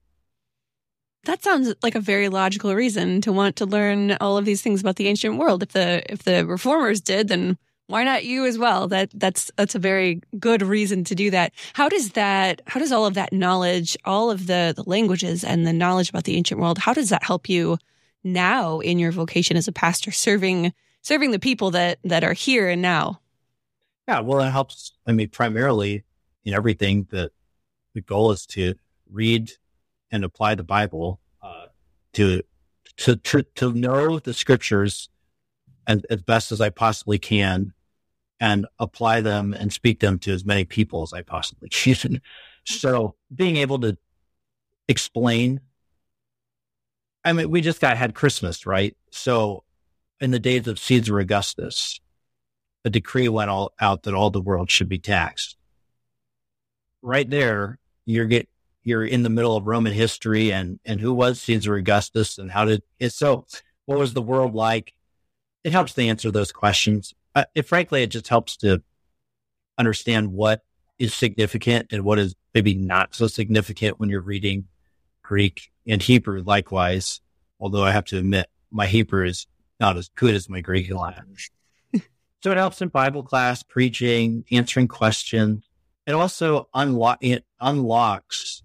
That 1.28 1.44
sounds 1.44 1.74
like 1.84 1.96
a 1.96 2.00
very 2.00 2.30
logical 2.30 2.74
reason 2.74 3.20
to 3.20 3.34
want 3.34 3.58
to 3.58 3.66
learn 3.66 4.14
all 4.22 4.38
of 4.38 4.46
these 4.46 4.62
things 4.62 4.80
about 4.80 4.96
the 4.96 5.10
ancient 5.10 5.38
world. 5.38 5.62
If 5.62 5.74
the 5.74 6.02
if 6.10 6.24
the 6.24 6.46
reformers 6.46 7.02
did, 7.02 7.28
then 7.28 7.58
why 7.88 8.06
not 8.06 8.24
you 8.24 8.46
as 8.46 8.58
well? 8.58 8.88
That 8.88 9.12
that's 9.14 9.52
that's 9.58 9.76
a 9.76 9.80
very 9.80 10.22
good 10.40 10.62
reason 10.62 11.04
to 11.04 11.16
do 11.16 11.30
that. 11.32 11.52
How 11.74 11.90
does 11.90 12.12
that 12.12 12.62
how 12.66 12.80
does 12.80 12.94
all 12.94 13.06
of 13.06 13.16
that 13.16 13.34
knowledge, 13.34 13.98
all 14.06 14.32
of 14.32 14.48
the 14.48 14.72
the 14.74 14.90
languages 14.90 15.44
and 15.44 15.68
the 15.68 15.74
knowledge 15.74 16.10
about 16.10 16.24
the 16.24 16.38
ancient 16.38 16.62
world, 16.62 16.78
how 16.78 16.94
does 16.94 17.10
that 17.10 17.26
help 17.26 17.50
you 17.50 17.78
now 18.24 18.80
in 18.80 18.98
your 18.98 19.12
vocation 19.12 19.58
as 19.58 19.68
a 19.68 19.74
pastor 19.74 20.12
serving 20.12 20.72
serving 21.02 21.32
the 21.32 21.40
people 21.40 21.72
that 21.72 22.00
that 22.06 22.24
are 22.24 22.34
here 22.34 22.70
and 22.70 22.82
now? 22.82 23.20
Yeah, 24.08 24.22
well, 24.22 24.40
it 24.40 24.52
helps. 24.52 24.94
I 25.06 25.12
mean, 25.12 25.28
primarily 25.28 26.06
in 26.46 26.54
everything 26.54 27.08
that 27.12 27.32
the 27.94 28.00
goal 28.00 28.32
is 28.32 28.46
to 28.46 28.76
read 29.12 29.52
and 30.12 30.24
apply 30.24 30.56
the 30.56 30.64
Bible, 30.64 31.20
uh, 31.42 31.68
to, 32.14 32.42
to, 32.98 33.16
to, 33.16 33.44
to 33.56 33.74
know 33.74 34.20
the 34.20 34.34
scriptures 34.34 35.10
as, 35.86 36.04
as 36.10 36.22
best 36.22 36.52
as 36.52 36.62
I 36.62 36.70
possibly 36.70 37.18
can 37.18 37.74
and 38.40 38.68
apply 38.80 39.22
them 39.22 39.54
and 39.54 39.74
speak 39.74 40.00
them 40.00 40.20
to 40.20 40.32
as 40.32 40.46
many 40.46 40.64
people 40.64 41.04
as 41.04 41.14
I 41.14 41.22
possibly 41.22 41.70
can. 41.70 42.22
so 42.66 43.16
being 43.34 43.58
able 43.58 43.80
to 43.80 43.98
explain, 44.88 45.62
I 47.24 47.34
mean, 47.34 47.50
we 47.50 47.62
just 47.62 47.82
got 47.82 47.98
had 47.98 48.14
Christmas, 48.14 48.66
right? 48.66 48.96
So 49.12 49.64
in 50.20 50.32
the 50.32 50.40
days 50.40 50.68
of 50.68 50.80
Caesar 50.80 51.20
Augustus, 51.20 52.00
a 52.86 52.90
decree 52.90 53.28
went 53.28 53.50
all 53.50 53.74
out 53.80 54.04
that 54.04 54.14
all 54.14 54.30
the 54.30 54.42
world 54.42 54.72
should 54.72 54.90
be 54.90 55.00
taxed. 55.00 55.58
Right 57.02 57.30
there, 57.30 57.80
you're 58.06 58.26
get 58.26 58.48
you're 58.88 59.06
in 59.06 59.24
the 59.24 59.29
middle 59.29 59.58
of 59.58 59.67
Roman 59.67 59.91
history 59.91 60.53
and 60.53 60.79
and 60.86 61.01
who 61.01 61.13
was 61.13 61.41
Caesar 61.41 61.75
Augustus 61.75 62.38
and 62.38 62.50
how 62.50 62.63
did 62.63 62.82
it 63.00 63.12
so 63.12 63.46
what 63.86 64.00
was 64.00 64.13
the 64.13 64.22
world 64.22 64.53
like? 64.53 64.94
It 65.63 65.74
helps 65.74 65.94
to 65.96 66.03
answer 66.03 66.32
those 66.32 66.51
questions. 66.51 67.13
Uh, 67.36 67.46
it, 67.53 67.63
frankly, 67.63 68.03
it 68.03 68.08
just 68.08 68.27
helps 68.29 68.56
to 68.58 68.82
understand 69.77 70.32
what 70.32 70.62
is 71.00 71.13
significant 71.13 71.88
and 71.91 72.03
what 72.03 72.17
is 72.17 72.36
maybe 72.53 72.75
not 72.75 73.13
so 73.13 73.27
significant 73.27 74.00
when 74.00 74.10
you're 74.10 74.22
reading 74.22 74.65
Greek 75.22 75.70
and 75.86 76.01
Hebrew. 76.01 76.41
Likewise, 76.44 77.20
although 77.60 77.84
I 77.84 77.91
have 77.91 78.06
to 78.06 78.17
admit 78.17 78.48
my 78.72 78.88
Hebrew 78.88 79.25
is 79.25 79.48
not 79.79 79.98
as 79.98 80.10
good 80.15 80.34
as 80.34 80.50
my 80.50 80.62
Greek 80.62 80.89
and 80.89 80.98
Latin. 80.98 81.36
so 82.44 82.51
it 82.51 82.58
helps 82.58 82.82
in 82.82 82.88
Bible 82.88 83.24
class, 83.24 83.63
preaching, 83.63 84.46
answering 84.51 84.88
questions. 84.88 85.67
It 86.06 86.13
also 86.13 86.70
unlo- 86.74 87.17
it 87.20 87.46
unlocks 87.60 88.63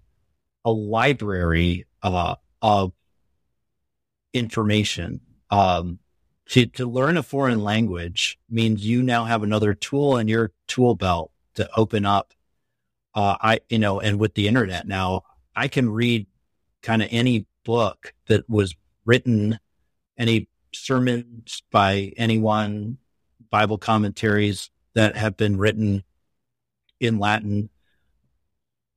a 0.65 0.71
library 0.71 1.85
uh, 2.01 2.35
of 2.61 2.93
information. 4.33 5.21
Um, 5.49 5.99
to, 6.49 6.65
to 6.65 6.85
learn 6.85 7.17
a 7.17 7.23
foreign 7.23 7.63
language 7.63 8.37
means 8.49 8.85
you 8.85 9.01
now 9.01 9.25
have 9.25 9.43
another 9.43 9.73
tool 9.73 10.17
in 10.17 10.27
your 10.27 10.51
tool 10.67 10.95
belt 10.95 11.31
to 11.55 11.69
open 11.75 12.05
up. 12.05 12.33
Uh, 13.15 13.37
I, 13.39 13.59
you 13.69 13.79
know, 13.79 13.99
and 13.99 14.19
with 14.19 14.33
the 14.33 14.47
internet 14.47 14.87
now, 14.87 15.23
I 15.55 15.67
can 15.67 15.89
read 15.89 16.27
kind 16.81 17.01
of 17.01 17.09
any 17.11 17.45
book 17.63 18.13
that 18.27 18.49
was 18.49 18.75
written, 19.05 19.59
any 20.17 20.49
sermons 20.73 21.63
by 21.71 22.13
anyone, 22.17 22.97
Bible 23.49 23.77
commentaries 23.77 24.71
that 24.95 25.15
have 25.15 25.37
been 25.37 25.57
written 25.57 26.03
in 26.99 27.19
Latin 27.19 27.69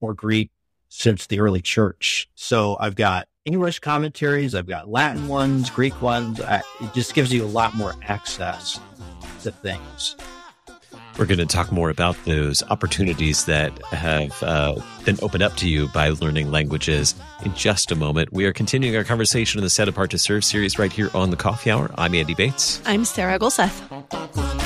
or 0.01 0.15
Greek 0.15 0.51
since 0.97 1.26
the 1.26 1.41
early 1.41 1.61
church. 1.61 2.29
So 2.35 2.76
I've 2.81 2.95
got 2.95 3.29
English 3.45 3.81
commentaries, 3.81 4.55
I've 4.55 4.67
got 4.67 4.88
Latin 4.88 5.29
ones, 5.29 5.69
Greek 5.69 6.00
ones. 6.00 6.41
I, 6.41 6.62
it 6.81 6.95
just 6.95 7.15
gives 7.15 7.33
you 7.33 7.45
a 7.45 7.47
lot 7.47 7.75
more 7.75 7.95
access 8.03 8.81
to 9.43 9.50
things. 9.50 10.17
We're 11.19 11.26
going 11.26 11.38
to 11.38 11.47
talk 11.47 11.71
more 11.71 11.88
about 11.91 12.17
those 12.25 12.62
opportunities 12.65 13.45
that 13.45 13.73
have 13.87 14.43
uh, 14.43 14.81
been 15.05 15.19
opened 15.23 15.43
up 15.43 15.55
to 15.57 15.69
you 15.69 15.88
by 15.88 16.11
learning 16.11 16.50
languages 16.50 17.15
in 17.45 17.55
just 17.55 17.91
a 17.93 17.95
moment. 17.95 18.33
We 18.33 18.45
are 18.47 18.53
continuing 18.53 18.97
our 18.97 19.05
conversation 19.05 19.59
in 19.59 19.65
the 19.65 19.71
Set 19.71 19.88
Apart 19.88 20.11
to 20.11 20.19
Serve 20.19 20.45
series 20.45 20.79
right 20.79 20.93
here 20.93 21.11
on 21.15 21.31
the 21.31 21.37
Coffee 21.37 21.71
Hour. 21.71 21.91
I'm 21.97 22.15
Andy 22.15 22.35
Bates. 22.35 22.83
I'm 22.85 23.05
Sarah 23.05 23.38
Gulseth. 23.38 24.66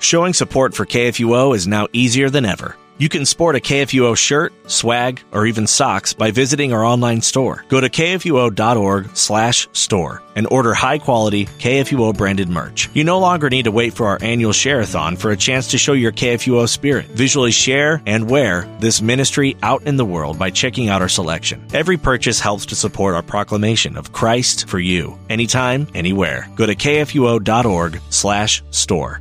Showing 0.00 0.32
support 0.32 0.74
for 0.74 0.86
KFUO 0.86 1.54
is 1.54 1.68
now 1.68 1.86
easier 1.92 2.30
than 2.30 2.46
ever. 2.46 2.74
You 2.96 3.10
can 3.10 3.24
sport 3.26 3.56
a 3.56 3.60
KFUO 3.60 4.16
shirt, 4.16 4.52
swag, 4.66 5.22
or 5.30 5.46
even 5.46 5.66
socks 5.66 6.14
by 6.14 6.30
visiting 6.30 6.72
our 6.72 6.84
online 6.84 7.20
store. 7.20 7.64
Go 7.68 7.80
to 7.80 7.88
kfuo.org 7.88 9.14
slash 9.14 9.68
store 9.72 10.22
and 10.34 10.46
order 10.50 10.72
high 10.72 10.98
quality 10.98 11.46
KFUO 11.46 12.16
branded 12.16 12.48
merch. 12.48 12.88
You 12.94 13.04
no 13.04 13.18
longer 13.18 13.50
need 13.50 13.64
to 13.64 13.70
wait 13.70 13.92
for 13.92 14.06
our 14.06 14.18
annual 14.22 14.52
share-a-thon 14.52 15.16
for 15.16 15.30
a 15.30 15.36
chance 15.36 15.68
to 15.68 15.78
show 15.78 15.92
your 15.92 16.12
KFUO 16.12 16.66
spirit. 16.66 17.06
Visually 17.08 17.52
share 17.52 18.02
and 18.06 18.30
wear 18.30 18.66
this 18.80 19.02
ministry 19.02 19.56
out 19.62 19.82
in 19.82 19.96
the 19.96 20.04
world 20.04 20.38
by 20.38 20.50
checking 20.50 20.88
out 20.88 21.02
our 21.02 21.08
selection. 21.10 21.66
Every 21.74 21.98
purchase 21.98 22.40
helps 22.40 22.66
to 22.66 22.74
support 22.74 23.14
our 23.14 23.22
proclamation 23.22 23.98
of 23.98 24.12
Christ 24.12 24.66
for 24.66 24.78
you, 24.78 25.18
anytime, 25.28 25.88
anywhere. 25.94 26.50
Go 26.54 26.64
to 26.64 26.74
kfuo.org 26.74 28.00
slash 28.10 28.62
store. 28.70 29.20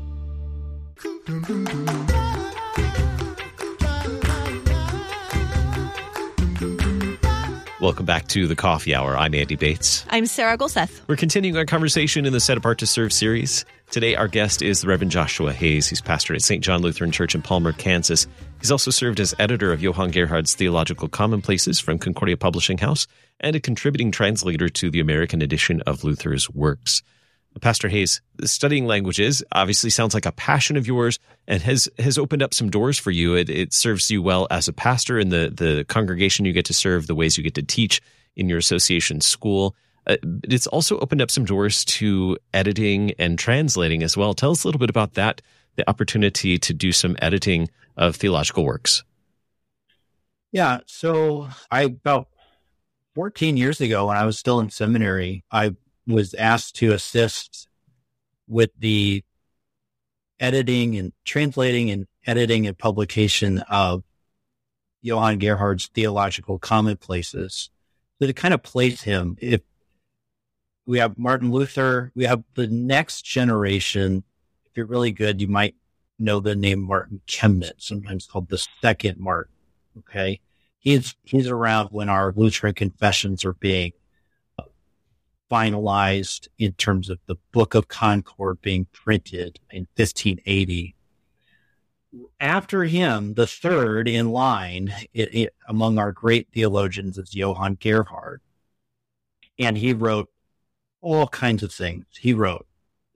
Welcome 7.79 8.05
back 8.07 8.27
to 8.29 8.47
the 8.47 8.55
Coffee 8.55 8.95
Hour. 8.95 9.15
I'm 9.15 9.35
Andy 9.35 9.55
Bates. 9.55 10.07
I'm 10.09 10.25
Sarah 10.25 10.57
Gulseth. 10.57 11.01
We're 11.07 11.15
continuing 11.15 11.55
our 11.55 11.65
conversation 11.65 12.25
in 12.25 12.33
the 12.33 12.39
Set 12.39 12.57
Apart 12.57 12.79
to 12.79 12.87
Serve 12.87 13.13
series. 13.13 13.63
Today, 13.91 14.15
our 14.15 14.27
guest 14.27 14.63
is 14.63 14.81
the 14.81 14.87
Reverend 14.87 15.11
Joshua 15.11 15.53
Hayes. 15.53 15.87
He's 15.87 16.01
pastor 16.01 16.33
at 16.33 16.41
St. 16.41 16.63
John 16.63 16.81
Lutheran 16.81 17.11
Church 17.11 17.35
in 17.35 17.43
Palmer, 17.43 17.73
Kansas. 17.73 18.25
He's 18.59 18.71
also 18.71 18.89
served 18.89 19.19
as 19.19 19.35
editor 19.37 19.71
of 19.71 19.83
Johann 19.83 20.09
Gerhard's 20.09 20.55
Theological 20.55 21.09
Commonplaces 21.09 21.79
from 21.79 21.99
Concordia 21.99 22.37
Publishing 22.37 22.79
House 22.79 23.05
and 23.39 23.55
a 23.55 23.59
contributing 23.59 24.09
translator 24.09 24.67
to 24.67 24.89
the 24.89 24.99
American 24.99 25.43
edition 25.43 25.81
of 25.81 26.03
Luther's 26.03 26.49
works. 26.49 27.03
Pastor 27.59 27.89
Hayes, 27.89 28.21
studying 28.43 28.85
languages 28.85 29.43
obviously 29.51 29.89
sounds 29.89 30.13
like 30.13 30.25
a 30.25 30.31
passion 30.31 30.77
of 30.77 30.87
yours 30.87 31.19
and 31.47 31.61
has 31.61 31.89
has 31.99 32.17
opened 32.17 32.41
up 32.41 32.53
some 32.53 32.69
doors 32.69 32.97
for 32.97 33.11
you. 33.11 33.35
It, 33.35 33.49
it 33.49 33.73
serves 33.73 34.09
you 34.09 34.21
well 34.21 34.47
as 34.49 34.67
a 34.67 34.73
pastor 34.73 35.19
in 35.19 35.29
the 35.29 35.51
the 35.55 35.85
congregation 35.85 36.45
you 36.45 36.53
get 36.53 36.65
to 36.65 36.73
serve, 36.73 37.07
the 37.07 37.15
ways 37.15 37.37
you 37.37 37.43
get 37.43 37.55
to 37.55 37.63
teach 37.63 38.01
in 38.35 38.49
your 38.49 38.57
association 38.57 39.21
school. 39.21 39.75
Uh, 40.07 40.17
it's 40.43 40.67
also 40.67 40.97
opened 40.99 41.21
up 41.21 41.29
some 41.29 41.45
doors 41.45 41.85
to 41.85 42.37
editing 42.53 43.11
and 43.19 43.37
translating 43.37 44.01
as 44.01 44.17
well. 44.17 44.33
Tell 44.33 44.51
us 44.51 44.63
a 44.63 44.67
little 44.67 44.79
bit 44.79 44.89
about 44.89 45.13
that, 45.13 45.41
the 45.75 45.87
opportunity 45.89 46.57
to 46.57 46.73
do 46.73 46.91
some 46.91 47.15
editing 47.21 47.69
of 47.97 48.15
theological 48.15 48.65
works. 48.65 49.03
Yeah, 50.51 50.79
so 50.87 51.49
I 51.69 51.83
about 51.83 52.27
14 53.15 53.57
years 53.57 53.81
ago 53.81 54.07
when 54.07 54.17
I 54.17 54.25
was 54.25 54.39
still 54.39 54.59
in 54.59 54.69
seminary, 54.69 55.43
I 55.51 55.75
was 56.09 56.33
asked 56.33 56.75
to 56.75 56.91
assist 56.91 57.67
with 58.47 58.71
the 58.77 59.23
editing 60.39 60.97
and 60.97 61.13
translating 61.23 61.91
and 61.91 62.07
editing 62.25 62.67
and 62.67 62.77
publication 62.77 63.59
of 63.69 64.03
Johann 65.01 65.39
Gerhard's 65.39 65.87
theological 65.87 66.59
commonplaces. 66.59 67.69
So 68.19 68.27
to 68.27 68.33
kind 68.33 68.53
of 68.53 68.63
place 68.63 69.03
him, 69.03 69.37
if 69.39 69.61
we 70.85 70.99
have 70.99 71.17
Martin 71.17 71.51
Luther, 71.51 72.11
we 72.15 72.25
have 72.25 72.43
the 72.55 72.67
next 72.67 73.21
generation. 73.23 74.23
If 74.65 74.75
you're 74.75 74.85
really 74.87 75.11
good, 75.11 75.39
you 75.41 75.47
might 75.47 75.75
know 76.17 76.39
the 76.39 76.55
name 76.55 76.81
Martin 76.81 77.21
Chemnitz, 77.27 77.83
sometimes 77.83 78.27
called 78.27 78.49
the 78.49 78.65
second 78.81 79.19
Martin. 79.19 79.53
Okay. 79.99 80.41
He's, 80.79 81.15
he's 81.23 81.47
around 81.47 81.89
when 81.91 82.09
our 82.09 82.33
Lutheran 82.35 82.73
confessions 82.73 83.45
are 83.45 83.53
being 83.53 83.91
finalized 85.49 86.47
in 86.57 86.73
terms 86.73 87.09
of 87.09 87.19
the 87.25 87.35
Book 87.51 87.73
of 87.75 87.87
Concord 87.87 88.61
being 88.61 88.85
printed 88.91 89.59
in 89.71 89.87
1580. 89.95 90.95
After 92.39 92.85
him, 92.85 93.35
the 93.35 93.47
third 93.47 94.07
in 94.07 94.31
line 94.31 94.93
it, 95.13 95.33
it, 95.33 95.55
among 95.67 95.99
our 95.99 96.11
great 96.11 96.47
theologians 96.53 97.17
is 97.17 97.35
Johann 97.35 97.77
Gerhard. 97.79 98.41
And 99.57 99.77
he 99.77 99.93
wrote 99.93 100.29
all 101.01 101.27
kinds 101.27 101.63
of 101.63 101.71
things. 101.71 102.05
He 102.19 102.33
wrote 102.33 102.65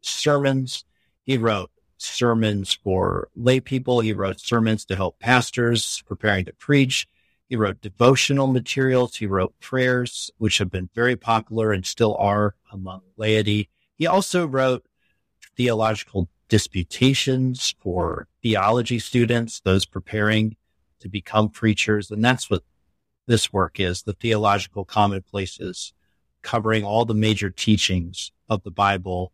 sermons. 0.02 0.86
He 1.24 1.38
wrote 1.38 1.72
sermons 1.98 2.74
for 2.84 3.30
lay 3.36 3.60
people. 3.60 4.02
He 4.02 4.14
wrote 4.14 4.40
sermons 4.40 4.86
to 4.86 4.96
help 4.96 5.20
pastors 5.20 6.04
preparing 6.06 6.46
to 6.46 6.54
preach. 6.54 7.08
He 7.54 7.58
wrote 7.58 7.82
devotional 7.82 8.48
materials. 8.48 9.18
He 9.18 9.28
wrote 9.28 9.60
prayers, 9.60 10.32
which 10.40 10.58
have 10.58 10.72
been 10.72 10.90
very 10.96 11.16
popular 11.16 11.72
and 11.72 11.86
still 11.86 12.16
are 12.18 12.56
among 12.72 13.02
laity. 13.16 13.70
He 13.96 14.08
also 14.08 14.48
wrote 14.48 14.88
theological 15.56 16.30
disputations 16.50 17.76
for 17.80 18.28
theology 18.42 18.98
students, 18.98 19.60
those 19.60 19.86
preparing 19.86 20.56
to 21.00 21.08
become 21.08 21.48
preachers. 21.48 22.10
And 22.10 22.26
that's 22.26 22.50
what 22.50 22.64
this 23.28 23.54
work 23.54 23.80
is 23.80 24.02
the 24.02 24.14
theological 24.14 24.84
commonplaces 24.84 25.94
covering 26.42 26.84
all 26.84 27.06
the 27.06 27.14
major 27.14 27.52
teachings 27.52 28.32
of 28.50 28.64
the 28.64 28.72
Bible. 28.72 29.32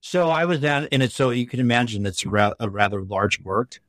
So 0.00 0.30
I 0.30 0.44
was 0.44 0.62
at, 0.62 0.86
and 0.92 1.02
it's 1.02 1.16
so 1.16 1.30
you 1.30 1.48
can 1.48 1.58
imagine 1.58 2.06
it's 2.06 2.24
a 2.24 2.70
rather 2.70 3.02
large 3.02 3.40
work 3.40 3.80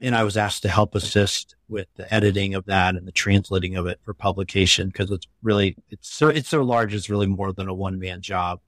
and 0.00 0.14
I 0.14 0.24
was 0.24 0.36
asked 0.36 0.62
to 0.62 0.68
help 0.68 0.94
assist 0.94 1.56
with 1.68 1.86
the 1.96 2.12
editing 2.12 2.54
of 2.54 2.66
that 2.66 2.94
and 2.94 3.06
the 3.06 3.12
translating 3.12 3.76
of 3.76 3.86
it 3.86 4.00
for 4.02 4.12
publication 4.14 4.88
because 4.88 5.10
it's 5.10 5.26
really 5.42 5.76
it's 5.90 6.08
so 6.08 6.28
it's 6.28 6.48
so 6.48 6.62
large 6.62 6.94
it's 6.94 7.10
really 7.10 7.26
more 7.26 7.52
than 7.52 7.68
a 7.68 7.74
one 7.74 7.98
man 7.98 8.20
job, 8.20 8.60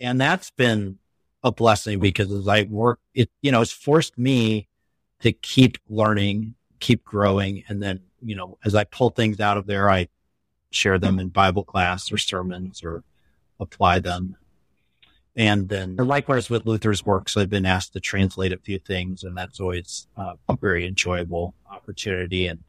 and 0.00 0.20
that's 0.20 0.50
been 0.50 0.98
a 1.42 1.52
blessing 1.52 2.00
because 2.00 2.32
as 2.32 2.48
I 2.48 2.62
work 2.64 3.00
it 3.14 3.30
you 3.42 3.52
know 3.52 3.60
it's 3.60 3.72
forced 3.72 4.18
me 4.18 4.68
to 5.20 5.32
keep 5.32 5.78
learning, 5.88 6.54
keep 6.80 7.04
growing, 7.04 7.64
and 7.68 7.82
then 7.82 8.00
you 8.22 8.34
know 8.34 8.58
as 8.64 8.74
I 8.74 8.84
pull 8.84 9.10
things 9.10 9.40
out 9.40 9.56
of 9.56 9.66
there, 9.66 9.90
I 9.90 10.08
share 10.70 10.98
them 10.98 11.18
in 11.18 11.28
Bible 11.28 11.64
class 11.64 12.10
or 12.10 12.18
sermons 12.18 12.82
or 12.82 13.04
apply 13.60 14.00
them 14.00 14.36
and 15.36 15.68
then 15.68 15.96
likewise 15.96 16.48
with 16.48 16.66
Luther's 16.66 17.04
works, 17.04 17.36
I've 17.36 17.50
been 17.50 17.66
asked 17.66 17.92
to 17.94 18.00
translate 18.00 18.52
a 18.52 18.58
few 18.58 18.78
things, 18.78 19.24
and 19.24 19.36
that's 19.36 19.58
always 19.58 20.06
uh, 20.16 20.34
a 20.48 20.56
very 20.56 20.86
enjoyable 20.86 21.54
opportunity. 21.70 22.46
And 22.46 22.62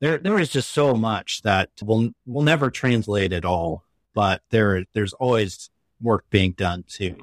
there, 0.00 0.18
there 0.18 0.38
is 0.38 0.50
just 0.50 0.70
so 0.70 0.94
much 0.94 1.42
that 1.42 1.70
we'll 1.82 2.10
we'll 2.26 2.44
never 2.44 2.70
translate 2.70 3.32
it 3.32 3.46
all, 3.46 3.84
but 4.14 4.42
there 4.50 4.84
there's 4.92 5.14
always 5.14 5.70
work 6.00 6.24
being 6.28 6.52
done 6.52 6.84
to 6.88 7.16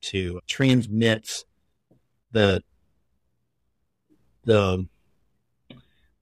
to 0.00 0.40
transmit 0.46 1.44
the 2.32 2.62
the 4.44 4.86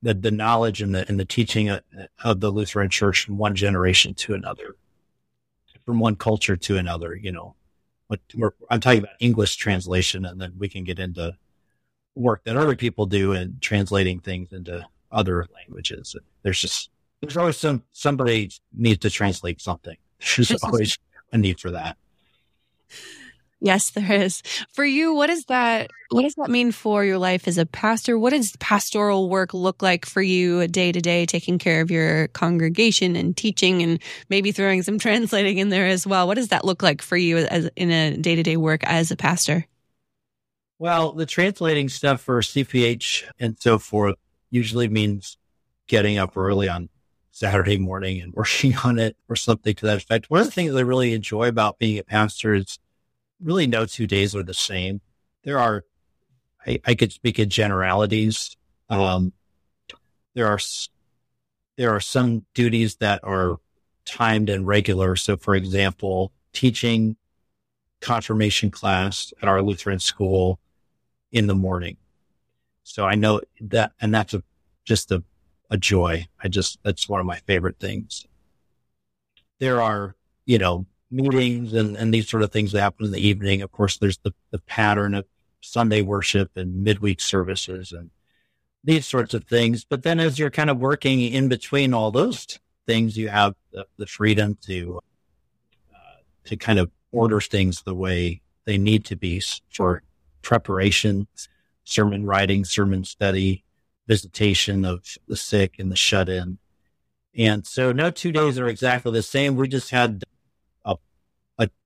the, 0.03 0.15
the 0.15 0.31
knowledge 0.33 0.83
and 0.83 0.95
the 0.95 1.09
and 1.09 1.21
the 1.21 1.25
teaching 1.25 1.69
of, 1.69 1.83
of 2.25 2.41
the 2.41 2.51
Lutheran 2.51 2.91
Church 2.91 3.25
from 3.25 3.39
one 3.39 3.55
generation 3.55 4.15
to 4.15 4.35
another 4.35 4.75
from 5.87 6.01
one 6.01 6.17
culture 6.17 6.57
to 6.57 6.77
another, 6.77 7.15
you 7.15 7.33
know. 7.33 7.55
But 8.09 8.21
I'm 8.71 8.81
talking 8.81 9.01
about 9.01 9.15
English 9.21 9.57
translation, 9.57 10.27
and 10.27 10.41
then 10.41 10.53
we 10.59 10.69
can 10.69 10.85
get 10.85 10.99
into 10.99 11.37
work 12.15 12.45
that 12.45 12.57
other 12.57 12.77
people 12.77 13.07
do 13.07 13.33
in 13.33 13.59
translating 13.61 14.21
things 14.21 14.53
into 14.53 14.87
other 15.11 15.47
languages. 15.55 16.15
There's 16.43 16.61
just 16.61 16.91
there's 17.21 17.37
always 17.37 17.57
some 17.57 17.83
somebody 17.93 18.51
needs 18.73 18.99
to 19.01 19.11
translate 19.11 19.61
something. 19.61 19.97
There's 20.37 20.53
always 20.63 20.99
a 21.33 21.39
need 21.39 21.61
for 21.61 21.71
that. 21.73 21.97
Yes, 23.61 23.91
there 23.91 24.13
is. 24.13 24.43
For 24.75 24.85
you, 24.85 25.15
what 25.15 25.29
does 25.29 25.47
that 25.47 25.91
what 26.11 26.23
does 26.23 26.35
that 26.35 26.51
mean 26.51 26.73
for 26.73 27.05
your 27.05 27.19
life 27.19 27.49
as 27.49 27.59
a 27.59 27.65
pastor? 27.67 28.19
What 28.19 28.31
does 28.31 28.55
pastoral 28.57 29.31
work 29.31 29.55
look 29.55 29.83
like 29.83 30.05
for 30.05 30.21
you 30.21 30.69
day 30.69 30.93
to 30.93 31.01
day, 31.01 31.25
taking 31.27 31.59
care 31.59 31.81
of 31.81 31.91
your 31.91 32.29
congregation 32.29 33.17
and 33.17 33.37
teaching 33.37 33.83
and 33.83 33.99
maybe 34.29 34.53
throwing 34.53 34.83
some 34.83 34.99
translating 35.01 35.59
in 35.59 35.71
there 35.71 35.87
as 35.87 36.07
well? 36.07 36.27
What 36.27 36.35
does 36.35 36.49
that 36.49 36.65
look 36.65 36.83
like 36.83 37.01
for 37.01 37.17
you 37.17 37.39
as 37.39 37.71
in 37.77 37.91
a 37.91 38.17
day 38.17 38.37
to 38.37 38.43
day 38.43 38.59
work 38.59 38.85
as 38.85 39.11
a 39.11 39.17
pastor? 39.17 39.67
Well, 40.79 41.13
the 41.13 41.25
translating 41.25 41.89
stuff 41.89 42.21
for 42.21 42.43
CPH 42.43 43.25
and 43.41 43.57
so 43.59 43.79
forth 43.79 44.17
usually 44.51 44.89
means 44.89 45.39
getting 45.87 46.19
up 46.19 46.37
early 46.37 46.69
on 46.69 46.91
Saturday 47.31 47.79
morning 47.79 48.21
and 48.21 48.33
working 48.35 48.77
on 48.85 48.99
it 48.99 49.17
or 49.29 49.37
something 49.37 49.75
to 49.77 49.87
that 49.87 49.97
effect. 49.97 50.29
One 50.29 50.41
of 50.41 50.47
the 50.47 50.53
things 50.53 50.75
I 50.75 50.81
really 50.81 51.15
enjoy 51.15 51.49
about 51.49 51.79
being 51.79 51.99
a 51.99 52.05
pastor 52.05 52.53
is 52.53 52.79
really 53.41 53.67
no 53.67 53.87
two 53.87 54.07
days 54.07 54.35
are 54.35 54.43
the 54.43 54.55
same. 54.55 55.01
There 55.45 55.59
are, 55.59 55.85
I, 56.67 56.81
I 56.85 56.95
could 56.95 57.13
speak 57.13 57.39
in 57.39 57.51
generalities. 57.51 58.57
Um, 58.89 59.33
there 60.35 60.47
are, 60.47 60.59
there 61.77 61.91
are 61.91 62.01
some 62.01 62.47
duties 62.55 62.97
that 62.97 63.21
are 63.23 63.57
timed 64.05 64.49
and 64.49 64.67
regular. 64.67 65.17
So, 65.17 65.37
for 65.37 65.55
example, 65.55 66.33
teaching 66.53 67.17
confirmation 68.01 68.71
class 68.71 69.33
at 69.43 69.49
our 69.49 69.63
Lutheran 69.63 69.99
school 69.99 70.59
in 71.33 71.47
the 71.47 71.55
morning. 71.55 71.97
So 72.85 73.05
I 73.05 73.15
know 73.15 73.41
that, 73.61 73.93
and 74.01 74.15
that's 74.15 74.33
a, 74.35 74.43
just 74.85 75.11
a, 75.11 75.23
a 75.71 75.77
joy. 75.77 76.29
I 76.43 76.49
just, 76.49 76.79
that's 76.83 77.09
one 77.09 77.21
of 77.21 77.27
my 77.27 77.39
favorite 77.39 77.79
things. 77.81 78.27
There 79.59 79.83
are, 79.83 80.15
you 80.45 80.59
know, 80.59 80.87
meetings 81.11 81.73
and, 81.73 81.97
and 81.97 82.13
these 82.13 82.29
sort 82.29 82.43
of 82.43 82.53
things 82.53 82.73
that 82.73 82.81
happen 82.81 83.07
in 83.07 83.13
the 83.13 83.27
evening. 83.27 83.63
Of 83.63 83.73
course, 83.73 83.99
there's 83.99 84.19
the, 84.19 84.33
the 84.51 84.59
pattern 84.59 85.15
of 85.15 85.25
Sunday 85.61 86.03
worship 86.03 86.51
and 86.57 86.83
midweek 86.83 87.21
services 87.21 87.93
and 87.93 88.11
these 88.85 89.07
sorts 89.07 89.35
of 89.35 89.45
things. 89.45 89.85
But 89.85 90.03
then 90.03 90.21
as 90.21 90.39
you're 90.39 90.51
kind 90.51 90.71
of 90.71 90.79
working 90.79 91.21
in 91.21 91.49
between 91.49 91.93
all 91.93 92.11
those 92.11 92.47
things, 92.87 93.17
you 93.17 93.29
have 93.29 93.55
the, 93.73 93.87
the 93.97 94.07
freedom 94.07 94.57
to, 94.67 95.01
uh, 95.93 96.21
to 96.45 96.57
kind 96.57 96.79
of 96.79 96.91
order 97.13 97.41
things 97.41 97.83
the 97.83 97.95
way 97.95 98.43
they 98.65 98.79
need 98.79 99.05
to 99.07 99.17
be 99.17 99.43
for 99.73 100.03
preparation, 100.43 101.27
sermon 101.85 102.25
writing, 102.27 102.65
sermon 102.65 103.05
study, 103.05 103.65
visitation 104.07 104.85
of 104.85 105.05
the 105.27 105.37
sick 105.37 105.79
and 105.79 105.91
the 105.91 105.97
shut 105.97 106.29
in. 106.29 106.59
And 107.37 107.67
so 107.67 107.93
no 107.93 108.11
two 108.11 108.33
days 108.33 108.59
are 108.59 108.69
exactly 108.69 109.13
the 109.13 109.23
same. 109.23 109.57
We 109.57 109.69
just 109.69 109.91
had 109.91 110.25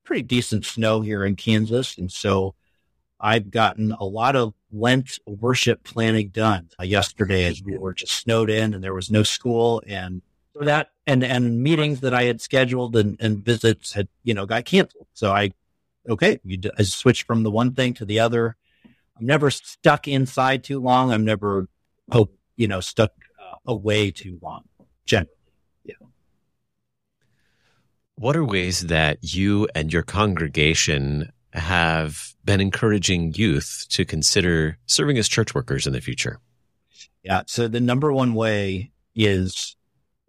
pretty 0.03 0.23
decent 0.23 0.65
snow 0.65 1.01
here 1.01 1.25
in 1.25 1.35
Kansas. 1.35 1.97
And 1.97 2.11
so 2.11 2.55
I've 3.19 3.51
gotten 3.51 3.91
a 3.91 4.03
lot 4.03 4.35
of 4.35 4.53
Lent 4.71 5.19
worship 5.25 5.83
planning 5.83 6.29
done 6.29 6.69
uh, 6.79 6.83
yesterday 6.83 7.45
as 7.45 7.61
we 7.61 7.77
were 7.77 7.93
just 7.93 8.13
snowed 8.13 8.49
in 8.49 8.73
and 8.73 8.83
there 8.83 8.93
was 8.93 9.11
no 9.11 9.21
school 9.23 9.83
and 9.85 10.21
that 10.59 10.91
and 11.07 11.23
and 11.23 11.61
meetings 11.61 12.01
that 12.01 12.13
I 12.13 12.23
had 12.23 12.41
scheduled 12.41 12.95
and, 12.95 13.17
and 13.19 13.43
visits 13.43 13.93
had 13.93 14.07
you 14.23 14.33
know 14.33 14.45
got 14.45 14.65
canceled. 14.65 15.07
So 15.13 15.31
I 15.31 15.51
okay, 16.07 16.39
you 16.43 16.59
I 16.77 16.83
switched 16.83 17.23
from 17.23 17.43
the 17.43 17.51
one 17.51 17.73
thing 17.73 17.93
to 17.95 18.05
the 18.05 18.19
other. 18.19 18.55
I'm 19.17 19.25
never 19.25 19.51
stuck 19.51 20.07
inside 20.07 20.63
too 20.63 20.79
long. 20.79 21.11
I'm 21.11 21.25
never 21.25 21.67
oh 22.11 22.29
you 22.55 22.67
know 22.67 22.79
stuck 22.79 23.11
uh, 23.39 23.55
away 23.65 24.11
too 24.11 24.39
long. 24.41 24.63
Generally. 25.05 25.40
What 28.15 28.35
are 28.35 28.45
ways 28.45 28.81
that 28.81 29.17
you 29.21 29.67
and 29.73 29.91
your 29.91 30.03
congregation 30.03 31.31
have 31.53 32.33
been 32.45 32.61
encouraging 32.61 33.33
youth 33.33 33.85
to 33.89 34.05
consider 34.05 34.77
serving 34.85 35.17
as 35.17 35.27
church 35.27 35.53
workers 35.53 35.87
in 35.87 35.93
the 35.93 36.01
future? 36.01 36.39
Yeah. 37.23 37.43
So 37.47 37.67
the 37.67 37.79
number 37.79 38.11
one 38.11 38.33
way 38.33 38.91
is 39.15 39.75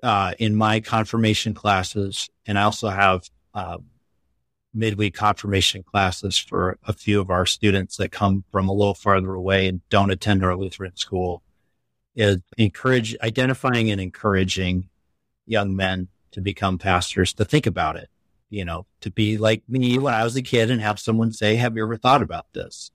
uh, 0.02 0.34
in 0.38 0.56
my 0.56 0.80
confirmation 0.80 1.54
classes, 1.54 2.28
and 2.46 2.58
I 2.58 2.62
also 2.62 2.88
have 2.88 3.28
uh, 3.54 3.78
midweek 4.74 5.14
confirmation 5.14 5.82
classes 5.82 6.38
for 6.38 6.78
a 6.86 6.92
few 6.92 7.20
of 7.20 7.30
our 7.30 7.46
students 7.46 7.96
that 7.96 8.10
come 8.10 8.44
from 8.50 8.68
a 8.68 8.72
little 8.72 8.94
farther 8.94 9.34
away 9.34 9.68
and 9.68 9.80
don't 9.90 10.10
attend 10.10 10.44
our 10.44 10.56
Lutheran 10.56 10.96
school. 10.96 11.42
Is 12.14 12.42
encourage 12.58 13.16
identifying 13.22 13.90
and 13.90 13.98
encouraging 13.98 14.90
young 15.46 15.74
men 15.74 16.08
to 16.32 16.40
become 16.40 16.78
pastors 16.78 17.32
to 17.34 17.44
think 17.44 17.66
about 17.66 17.96
it, 17.96 18.08
you 18.50 18.64
know, 18.64 18.86
to 19.00 19.10
be 19.10 19.38
like 19.38 19.62
me 19.68 19.98
when 19.98 20.14
I 20.14 20.24
was 20.24 20.36
a 20.36 20.42
kid 20.42 20.70
and 20.70 20.80
have 20.80 20.98
someone 20.98 21.32
say, 21.32 21.56
have 21.56 21.76
you 21.76 21.84
ever 21.84 21.96
thought 21.96 22.22
about 22.22 22.46
this? 22.52 22.90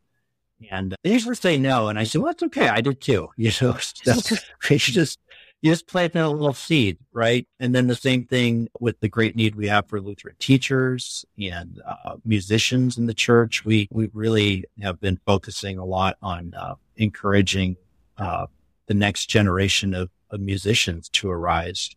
And 0.72 0.96
they 1.04 1.14
usually 1.14 1.36
say 1.36 1.58
no. 1.58 1.88
And 1.88 2.00
I 2.00 2.04
said, 2.04 2.22
well, 2.22 2.32
that's 2.32 2.44
okay. 2.44 2.68
I 2.68 2.82
did 2.82 3.00
too. 3.00 3.30
You 3.38 3.52
know, 3.62 3.78
you 4.70 4.78
just, 4.80 5.20
you 5.62 5.72
just 5.72 5.88
plant 5.88 6.16
a 6.16 6.30
little 6.30 6.54
seed, 6.54 6.98
right? 7.14 7.48
And 7.60 7.74
then 7.74 7.88
the 7.88 7.96
same 7.96 8.26
thing 8.26 8.68
with 8.80 9.00
the 9.00 9.10
great 9.10 9.36
need 9.36 9.56
we 9.56 9.68
have 9.68 9.88
for 9.88 10.02
Lutheran 10.02 10.36
teachers 10.40 11.26
and 11.40 11.82
uh, 11.86 12.16
musicians 12.26 12.98
in 12.98 13.06
the 13.06 13.14
church. 13.14 13.66
We, 13.66 13.88
we 13.92 14.10
really 14.14 14.66
have 14.82 15.00
been 15.00 15.20
focusing 15.26 15.78
a 15.78 15.86
lot 15.86 16.18
on 16.22 16.54
uh, 16.56 16.76
encouraging 16.96 17.78
uh, 18.18 18.48
the 18.88 18.94
next 18.94 19.28
generation 19.28 19.94
of, 19.94 20.10
of 20.30 20.40
musicians 20.40 21.10
to 21.10 21.30
arise 21.30 21.96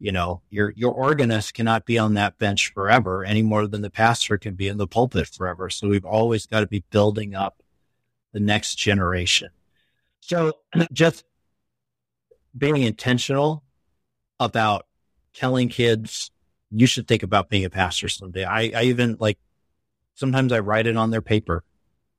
You 0.00 0.12
know, 0.12 0.42
your, 0.48 0.72
your 0.76 0.92
organist 0.92 1.54
cannot 1.54 1.84
be 1.84 1.98
on 1.98 2.14
that 2.14 2.38
bench 2.38 2.72
forever 2.72 3.24
any 3.24 3.42
more 3.42 3.66
than 3.66 3.82
the 3.82 3.90
pastor 3.90 4.38
can 4.38 4.54
be 4.54 4.68
in 4.68 4.76
the 4.76 4.86
pulpit 4.86 5.26
forever. 5.26 5.70
So 5.70 5.88
we've 5.88 6.04
always 6.04 6.46
got 6.46 6.60
to 6.60 6.68
be 6.68 6.84
building 6.90 7.34
up 7.34 7.62
the 8.32 8.40
next 8.40 8.76
generation. 8.76 9.50
So 10.20 10.52
just 10.92 11.24
being 12.56 12.82
intentional 12.82 13.64
about 14.38 14.86
telling 15.34 15.68
kids, 15.68 16.30
you 16.70 16.86
should 16.86 17.08
think 17.08 17.22
about 17.22 17.48
being 17.48 17.64
a 17.64 17.70
pastor 17.70 18.08
someday. 18.08 18.44
I, 18.44 18.70
I 18.74 18.82
even 18.84 19.16
like, 19.18 19.38
sometimes 20.14 20.52
I 20.52 20.58
write 20.60 20.86
it 20.86 20.96
on 20.96 21.10
their 21.10 21.22
paper, 21.22 21.64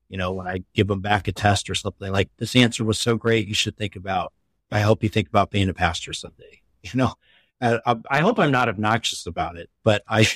you 0.08 0.16
know, 0.16 0.32
when 0.32 0.46
I 0.46 0.64
give 0.74 0.88
them 0.88 1.00
back 1.00 1.28
a 1.28 1.32
test 1.32 1.70
or 1.70 1.74
something 1.74 2.10
like 2.12 2.28
this 2.38 2.56
answer 2.56 2.84
was 2.84 2.98
so 2.98 3.16
great. 3.16 3.46
You 3.46 3.54
should 3.54 3.76
think 3.76 3.96
about, 3.96 4.32
I 4.72 4.80
hope 4.80 5.02
you 5.02 5.08
think 5.08 5.28
about 5.28 5.50
being 5.50 5.68
a 5.68 5.74
pastor 5.74 6.12
someday, 6.12 6.62
you 6.82 6.90
know, 6.94 7.14
I, 7.60 7.96
I 8.10 8.20
hope 8.20 8.38
I'm 8.38 8.50
not 8.50 8.68
obnoxious 8.68 9.26
about 9.26 9.56
it, 9.56 9.68
but 9.84 10.02
I, 10.08 10.26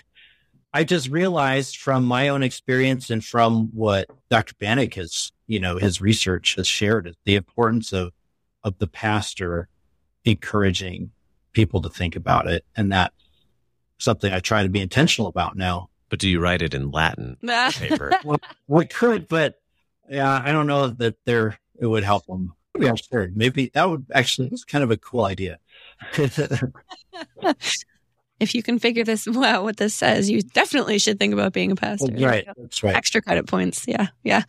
I 0.72 0.84
just 0.84 1.08
realized 1.08 1.76
from 1.76 2.04
my 2.04 2.28
own 2.28 2.42
experience 2.42 3.10
and 3.10 3.24
from 3.24 3.68
what 3.72 4.08
Dr. 4.30 4.54
Bannock 4.58 4.94
has, 4.94 5.32
you 5.46 5.60
know, 5.60 5.78
his 5.78 6.00
research 6.00 6.56
has 6.56 6.66
shared 6.66 7.14
the 7.24 7.36
importance 7.36 7.92
of, 7.92 8.12
of 8.62 8.78
the 8.78 8.86
pastor 8.86 9.68
encouraging 10.24 11.10
people 11.52 11.80
to 11.82 11.88
think 11.88 12.16
about 12.16 12.46
it. 12.46 12.64
And 12.76 12.92
that's 12.92 13.14
something 13.98 14.32
I 14.32 14.40
try 14.40 14.62
to 14.62 14.68
be 14.68 14.80
intentional 14.80 15.28
about 15.28 15.56
now. 15.56 15.88
But 16.10 16.18
do 16.18 16.28
you 16.28 16.40
write 16.40 16.62
it 16.62 16.74
in 16.74 16.90
Latin 16.90 17.36
paper? 17.72 18.12
well, 18.24 18.40
we 18.66 18.86
could, 18.86 19.28
but 19.28 19.60
yeah, 20.08 20.42
I 20.44 20.52
don't 20.52 20.66
know 20.66 20.88
that 20.88 21.16
there, 21.24 21.58
it 21.80 21.86
would 21.86 22.04
help 22.04 22.26
them. 22.26 22.54
Maybe 22.76 22.96
sure. 22.96 23.30
Maybe 23.34 23.70
that 23.74 23.88
would 23.88 24.06
actually, 24.12 24.48
it's 24.48 24.64
kind 24.64 24.84
of 24.84 24.90
a 24.90 24.96
cool 24.96 25.24
idea. 25.24 25.58
if 28.40 28.54
you 28.54 28.62
can 28.62 28.78
figure 28.78 29.04
this 29.04 29.26
out, 29.36 29.62
what 29.62 29.76
this 29.76 29.94
says, 29.94 30.30
you 30.30 30.42
definitely 30.42 30.98
should 30.98 31.18
think 31.18 31.32
about 31.32 31.52
being 31.52 31.72
a 31.72 31.76
pastor. 31.76 32.12
Right. 32.12 32.46
That's 32.56 32.82
right. 32.82 32.94
Extra 32.94 33.22
credit 33.22 33.46
points. 33.46 33.86
Yeah. 33.86 34.08
Yeah. 34.22 34.42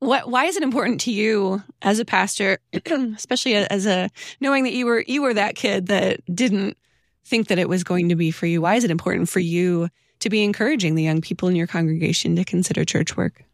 What, 0.00 0.28
why 0.28 0.44
is 0.46 0.56
it 0.56 0.62
important 0.62 1.00
to 1.02 1.12
you 1.12 1.62
as 1.80 1.98
a 1.98 2.04
pastor, 2.04 2.58
especially 2.86 3.54
as 3.54 3.86
a 3.86 4.10
knowing 4.40 4.64
that 4.64 4.74
you 4.74 4.84
were 4.84 5.02
you 5.06 5.22
were 5.22 5.32
that 5.32 5.54
kid 5.54 5.86
that 5.86 6.20
didn't 6.34 6.76
think 7.24 7.48
that 7.48 7.58
it 7.58 7.68
was 7.68 7.84
going 7.84 8.10
to 8.10 8.16
be 8.16 8.30
for 8.30 8.46
you? 8.46 8.60
Why 8.60 8.74
is 8.74 8.84
it 8.84 8.90
important 8.90 9.30
for 9.30 9.40
you 9.40 9.88
to 10.20 10.28
be 10.28 10.44
encouraging 10.44 10.94
the 10.94 11.02
young 11.02 11.20
people 11.20 11.48
in 11.48 11.56
your 11.56 11.66
congregation 11.66 12.36
to 12.36 12.44
consider 12.44 12.84
church 12.84 13.16
work? 13.16 13.44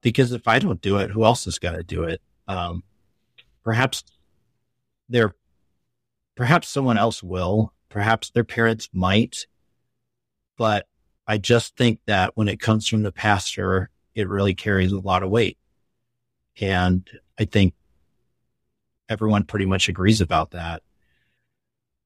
Because 0.00 0.32
if 0.32 0.48
I 0.48 0.58
don't 0.58 0.80
do 0.80 0.98
it, 0.98 1.10
who 1.10 1.24
else 1.24 1.46
is 1.46 1.58
going 1.58 1.76
to 1.76 1.82
do 1.82 2.04
it? 2.04 2.20
Um, 2.48 2.82
perhaps 3.62 4.02
they're 5.08 5.34
perhaps 6.38 6.68
someone 6.68 6.96
else 6.96 7.20
will, 7.20 7.72
perhaps 7.88 8.30
their 8.30 8.44
parents 8.44 8.88
might, 8.92 9.48
but 10.56 10.86
I 11.26 11.36
just 11.36 11.76
think 11.76 11.98
that 12.06 12.30
when 12.36 12.46
it 12.46 12.60
comes 12.60 12.86
from 12.86 13.02
the 13.02 13.10
pastor, 13.10 13.90
it 14.14 14.28
really 14.28 14.54
carries 14.54 14.92
a 14.92 15.00
lot 15.00 15.24
of 15.24 15.30
weight. 15.30 15.58
And 16.60 17.10
I 17.40 17.44
think 17.44 17.74
everyone 19.08 19.42
pretty 19.42 19.66
much 19.66 19.88
agrees 19.88 20.20
about 20.20 20.52
that. 20.52 20.84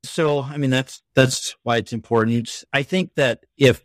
So, 0.03 0.41
I 0.41 0.57
mean, 0.57 0.71
that's, 0.71 1.03
that's 1.13 1.55
why 1.63 1.77
it's 1.77 1.93
important. 1.93 2.65
I 2.73 2.85
think 2.85 3.15
that 3.17 3.45
if, 3.59 3.85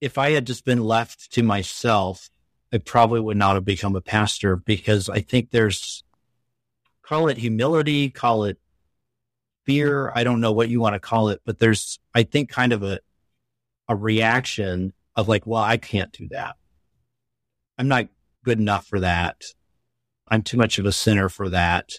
if 0.00 0.16
I 0.16 0.30
had 0.30 0.46
just 0.46 0.64
been 0.64 0.84
left 0.84 1.32
to 1.32 1.42
myself, 1.42 2.30
I 2.72 2.78
probably 2.78 3.18
would 3.18 3.36
not 3.36 3.56
have 3.56 3.64
become 3.64 3.96
a 3.96 4.00
pastor 4.00 4.54
because 4.54 5.08
I 5.08 5.22
think 5.22 5.50
there's 5.50 6.04
call 7.02 7.28
it 7.28 7.38
humility, 7.38 8.10
call 8.10 8.44
it 8.44 8.58
fear. 9.64 10.12
I 10.14 10.24
don't 10.24 10.40
know 10.40 10.52
what 10.52 10.68
you 10.68 10.80
want 10.80 10.94
to 10.94 11.00
call 11.00 11.28
it, 11.28 11.40
but 11.44 11.58
there's, 11.58 11.98
I 12.14 12.22
think, 12.22 12.48
kind 12.48 12.72
of 12.72 12.82
a, 12.82 13.00
a 13.88 13.96
reaction 13.96 14.92
of 15.14 15.28
like, 15.28 15.46
well, 15.46 15.62
I 15.62 15.76
can't 15.76 16.12
do 16.12 16.28
that. 16.30 16.56
I'm 17.78 17.88
not 17.88 18.08
good 18.44 18.58
enough 18.58 18.86
for 18.86 19.00
that. 19.00 19.42
I'm 20.28 20.42
too 20.42 20.56
much 20.56 20.78
of 20.78 20.86
a 20.86 20.92
sinner 20.92 21.28
for 21.28 21.48
that. 21.50 21.90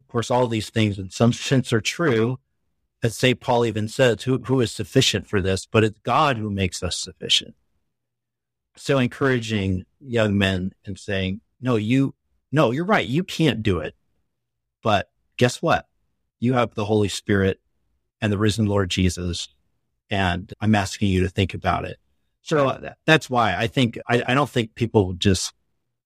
Of 0.00 0.08
course, 0.08 0.30
all 0.30 0.46
these 0.46 0.70
things 0.70 0.98
in 0.98 1.10
some 1.10 1.32
sense 1.32 1.72
are 1.72 1.80
true. 1.80 2.38
As 3.02 3.16
St. 3.16 3.38
Paul 3.38 3.66
even 3.66 3.88
says, 3.88 4.22
who, 4.22 4.38
who 4.38 4.60
is 4.60 4.72
sufficient 4.72 5.26
for 5.26 5.40
this? 5.40 5.66
But 5.66 5.84
it's 5.84 6.00
God 6.00 6.38
who 6.38 6.50
makes 6.50 6.82
us 6.82 6.96
sufficient. 6.96 7.54
So 8.76 8.98
encouraging 8.98 9.84
young 10.00 10.38
men 10.38 10.72
and 10.84 10.98
saying, 10.98 11.40
no, 11.60 11.76
you, 11.76 12.14
no, 12.56 12.70
you're 12.70 12.86
right. 12.86 13.06
You 13.06 13.22
can't 13.22 13.62
do 13.62 13.80
it. 13.80 13.94
But 14.82 15.10
guess 15.36 15.60
what? 15.60 15.86
You 16.40 16.54
have 16.54 16.74
the 16.74 16.86
Holy 16.86 17.08
Spirit 17.08 17.60
and 18.22 18.32
the 18.32 18.38
risen 18.38 18.64
Lord 18.64 18.88
Jesus. 18.88 19.48
And 20.08 20.50
I'm 20.58 20.74
asking 20.74 21.10
you 21.10 21.22
to 21.22 21.28
think 21.28 21.52
about 21.52 21.84
it. 21.84 21.98
So 22.40 22.94
that's 23.04 23.28
why 23.28 23.54
I 23.54 23.66
think, 23.66 23.98
I, 24.08 24.22
I 24.26 24.34
don't 24.34 24.48
think 24.48 24.74
people 24.74 25.12
just 25.12 25.52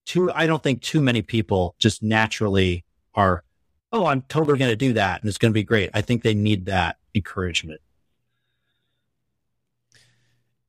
too, 0.06 0.32
I 0.32 0.48
don't 0.48 0.60
think 0.60 0.82
too 0.82 1.00
many 1.00 1.22
people 1.22 1.76
just 1.78 2.02
naturally 2.02 2.84
are, 3.14 3.44
oh, 3.92 4.06
I'm 4.06 4.22
totally 4.22 4.58
going 4.58 4.72
to 4.72 4.76
do 4.76 4.94
that 4.94 5.20
and 5.20 5.28
it's 5.28 5.38
going 5.38 5.52
to 5.52 5.54
be 5.54 5.62
great. 5.62 5.90
I 5.94 6.00
think 6.00 6.24
they 6.24 6.34
need 6.34 6.66
that 6.66 6.96
encouragement. 7.14 7.80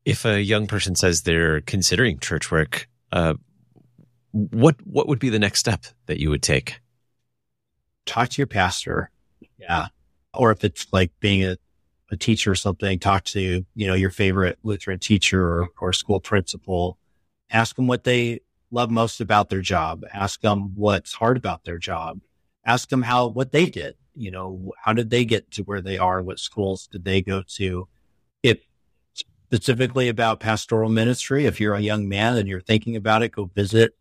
If 0.06 0.26
a 0.26 0.44
young 0.44 0.68
person 0.68 0.96
says 0.96 1.24
they're 1.24 1.62
considering 1.62 2.20
church 2.20 2.52
work, 2.52 2.88
uh, 3.12 3.34
what 4.32 4.76
what 4.86 5.08
would 5.08 5.20
be 5.20 5.30
the 5.30 5.40
next 5.40 5.60
step 5.60 5.86
that 6.06 6.20
you 6.20 6.30
would 6.30 6.44
take? 6.44 6.80
Talk 8.06 8.30
to 8.30 8.38
your 8.38 8.48
pastor. 8.48 9.10
Yeah. 9.58 9.88
Or 10.34 10.52
if 10.52 10.64
it's 10.64 10.88
like 10.92 11.12
being 11.20 11.44
a, 11.44 11.58
a 12.12 12.18
teacher 12.18 12.52
or 12.52 12.56
something, 12.56 13.00
talk 13.00 13.26
to, 13.26 13.66
you 13.76 13.88
know, 13.88 13.94
your 13.94 14.10
favorite 14.10 14.58
Lutheran 14.64 15.00
teacher 15.00 15.42
or, 15.42 15.68
or 15.80 15.94
school 15.94 16.20
principal. 16.20 16.98
Ask 17.50 17.76
them 17.76 17.88
what 17.88 18.06
they 18.06 18.40
love 18.72 18.90
most 18.90 19.20
about 19.22 19.50
their 19.50 19.62
job. 19.62 20.04
Ask 20.14 20.42
them 20.42 20.74
what's 20.76 21.14
hard 21.14 21.38
about 21.38 21.66
their 21.66 21.78
job. 21.78 22.22
Ask 22.66 22.90
them 22.90 23.02
how, 23.02 23.28
what 23.28 23.52
they 23.52 23.66
did. 23.66 23.96
You 24.16 24.32
know, 24.32 24.72
how 24.84 24.94
did 24.94 25.10
they 25.10 25.26
get 25.26 25.52
to 25.52 25.64
where 25.64 25.82
they 25.82 25.98
are? 25.98 26.22
What 26.22 26.40
schools 26.40 26.88
did 26.88 27.04
they 27.04 27.22
go 27.22 27.44
to? 27.56 27.88
If 28.44 28.60
specifically 29.14 30.08
about 30.08 30.40
pastoral 30.40 30.90
ministry, 30.90 31.46
if 31.46 31.60
you're 31.60 31.76
a 31.76 31.82
young 31.82 32.08
man 32.08 32.38
and 32.38 32.48
you're 32.48 32.62
thinking 32.62 32.96
about 32.96 33.22
it, 33.22 33.34
go 33.34 33.46
visit 33.54 33.96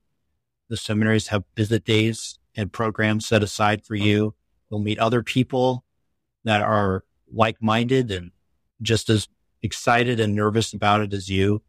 the 0.70 0.76
seminaries 0.76 1.26
have 1.26 1.44
visit 1.56 1.85
days 1.85 2.38
and 2.56 2.72
programs 2.72 3.26
set 3.26 3.42
aside 3.42 3.85
for 3.85 3.96
you. 3.96 4.35
You'll 4.70 4.80
meet 4.80 4.98
other 4.98 5.22
people 5.22 5.85
that 6.44 6.62
are 6.62 7.04
like 7.30 7.61
minded 7.61 8.11
and 8.11 8.30
just 8.80 9.11
as 9.11 9.28
excited 9.62 10.20
and 10.20 10.35
nervous 10.35 10.72
about 10.72 11.00
it 11.02 11.12
as 11.12 11.28
you 11.28 11.61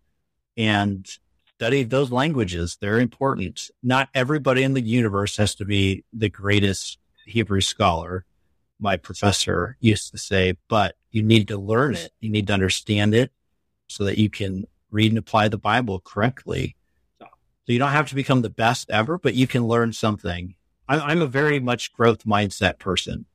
and 0.56 1.06
study 1.56 1.84
those 1.84 2.12
languages. 2.12 2.78
They're 2.80 3.00
important. 3.00 3.70
Not 3.84 4.10
everybody 4.14 4.64
in 4.64 4.74
the 4.74 4.82
universe 4.82 5.36
has 5.38 5.56
to 5.56 5.66
be 5.66 6.06
the 6.14 6.30
greatest 6.30 7.00
Hebrew 7.26 7.62
scholar. 7.62 8.26
My 8.80 8.98
professor 8.98 9.78
used 9.80 10.12
to 10.12 10.18
say, 10.18 10.54
but 10.68 10.96
you 11.10 11.24
need 11.24 11.48
to 11.50 11.58
learn 11.58 11.96
it. 11.96 12.12
You 12.20 12.30
need 12.30 12.48
to 12.48 12.54
understand 12.54 13.14
it 13.14 13.32
so 13.88 14.06
that 14.06 14.18
you 14.18 14.30
can 14.30 14.66
read 14.92 15.12
and 15.12 15.20
apply 15.20 15.48
the 15.48 15.58
Bible 15.58 16.00
correctly. 16.00 16.76
So 17.65 17.74
you 17.74 17.80
don't 17.80 17.91
have 17.91 18.10
to 18.10 18.15
become 18.15 18.41
the 18.41 18.50
best 18.50 18.89
ever, 18.89 19.17
but 19.17 19.36
you 19.36 19.45
can 19.47 19.67
learn 19.67 19.93
something. 19.93 20.56
I, 20.88 21.12
am 21.12 21.21
a 21.21 21.28
very 21.28 21.60
much 21.60 21.93
growth 21.93 22.26
mindset 22.26 22.80
person. 22.80 23.26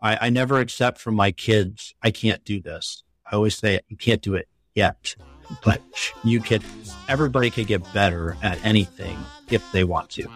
I, 0.00 0.26
I 0.26 0.30
never 0.30 0.60
accept 0.60 0.98
from 0.98 1.14
my 1.14 1.32
kids, 1.32 1.94
I 2.02 2.10
can't 2.10 2.44
do 2.44 2.60
this. 2.60 3.04
I 3.26 3.36
always 3.36 3.56
say, 3.56 3.80
you 3.88 3.96
can't 3.96 4.20
do 4.20 4.34
it 4.34 4.48
yet, 4.74 5.16
but 5.64 5.80
you 6.22 6.40
can, 6.40 6.62
everybody 7.08 7.50
can 7.50 7.64
get 7.64 7.90
better 7.94 8.36
at 8.42 8.62
anything 8.64 9.16
if 9.50 9.64
they 9.72 9.84
want 9.84 10.10
to. 10.10 10.28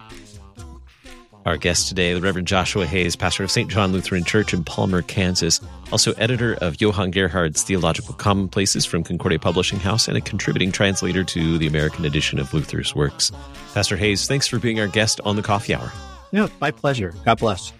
Our 1.49 1.57
guest 1.57 1.87
today, 1.87 2.13
the 2.13 2.21
Reverend 2.21 2.47
Joshua 2.47 2.85
Hayes, 2.85 3.15
pastor 3.15 3.43
of 3.43 3.49
St. 3.49 3.71
John 3.71 3.91
Lutheran 3.91 4.23
Church 4.23 4.53
in 4.53 4.63
Palmer, 4.63 5.01
Kansas, 5.01 5.59
also 5.91 6.11
editor 6.13 6.53
of 6.61 6.79
Johann 6.79 7.09
Gerhard's 7.09 7.63
Theological 7.63 8.13
Commonplaces 8.13 8.85
from 8.85 9.03
Concordia 9.03 9.39
Publishing 9.39 9.79
House 9.79 10.07
and 10.07 10.15
a 10.15 10.21
contributing 10.21 10.71
translator 10.71 11.23
to 11.23 11.57
the 11.57 11.65
American 11.65 12.05
edition 12.05 12.37
of 12.37 12.53
Luther's 12.53 12.93
works. 12.93 13.31
Pastor 13.73 13.97
Hayes, 13.97 14.27
thanks 14.27 14.47
for 14.47 14.59
being 14.59 14.79
our 14.79 14.85
guest 14.85 15.21
on 15.25 15.37
the 15.37 15.41
Coffee 15.41 15.73
Hour. 15.73 15.91
Yeah, 16.31 16.49
my 16.61 16.69
pleasure. 16.69 17.15
God 17.25 17.39
bless. 17.39 17.73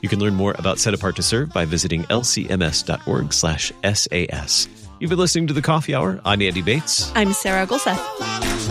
You 0.00 0.08
can 0.08 0.20
learn 0.20 0.34
more 0.34 0.54
about 0.56 0.78
Set 0.78 0.94
Apart 0.94 1.16
to 1.16 1.22
Serve 1.24 1.52
by 1.52 1.64
visiting 1.64 2.04
lcms.org 2.04 3.32
slash 3.32 3.72
SAS. 3.92 4.68
You've 5.00 5.10
been 5.10 5.18
listening 5.18 5.48
to 5.48 5.52
the 5.52 5.62
Coffee 5.62 5.96
Hour. 5.96 6.20
I'm 6.24 6.40
Andy 6.40 6.62
Bates. 6.62 7.10
I'm 7.16 7.32
Sarah 7.32 7.66
Gulseth. 7.66 8.70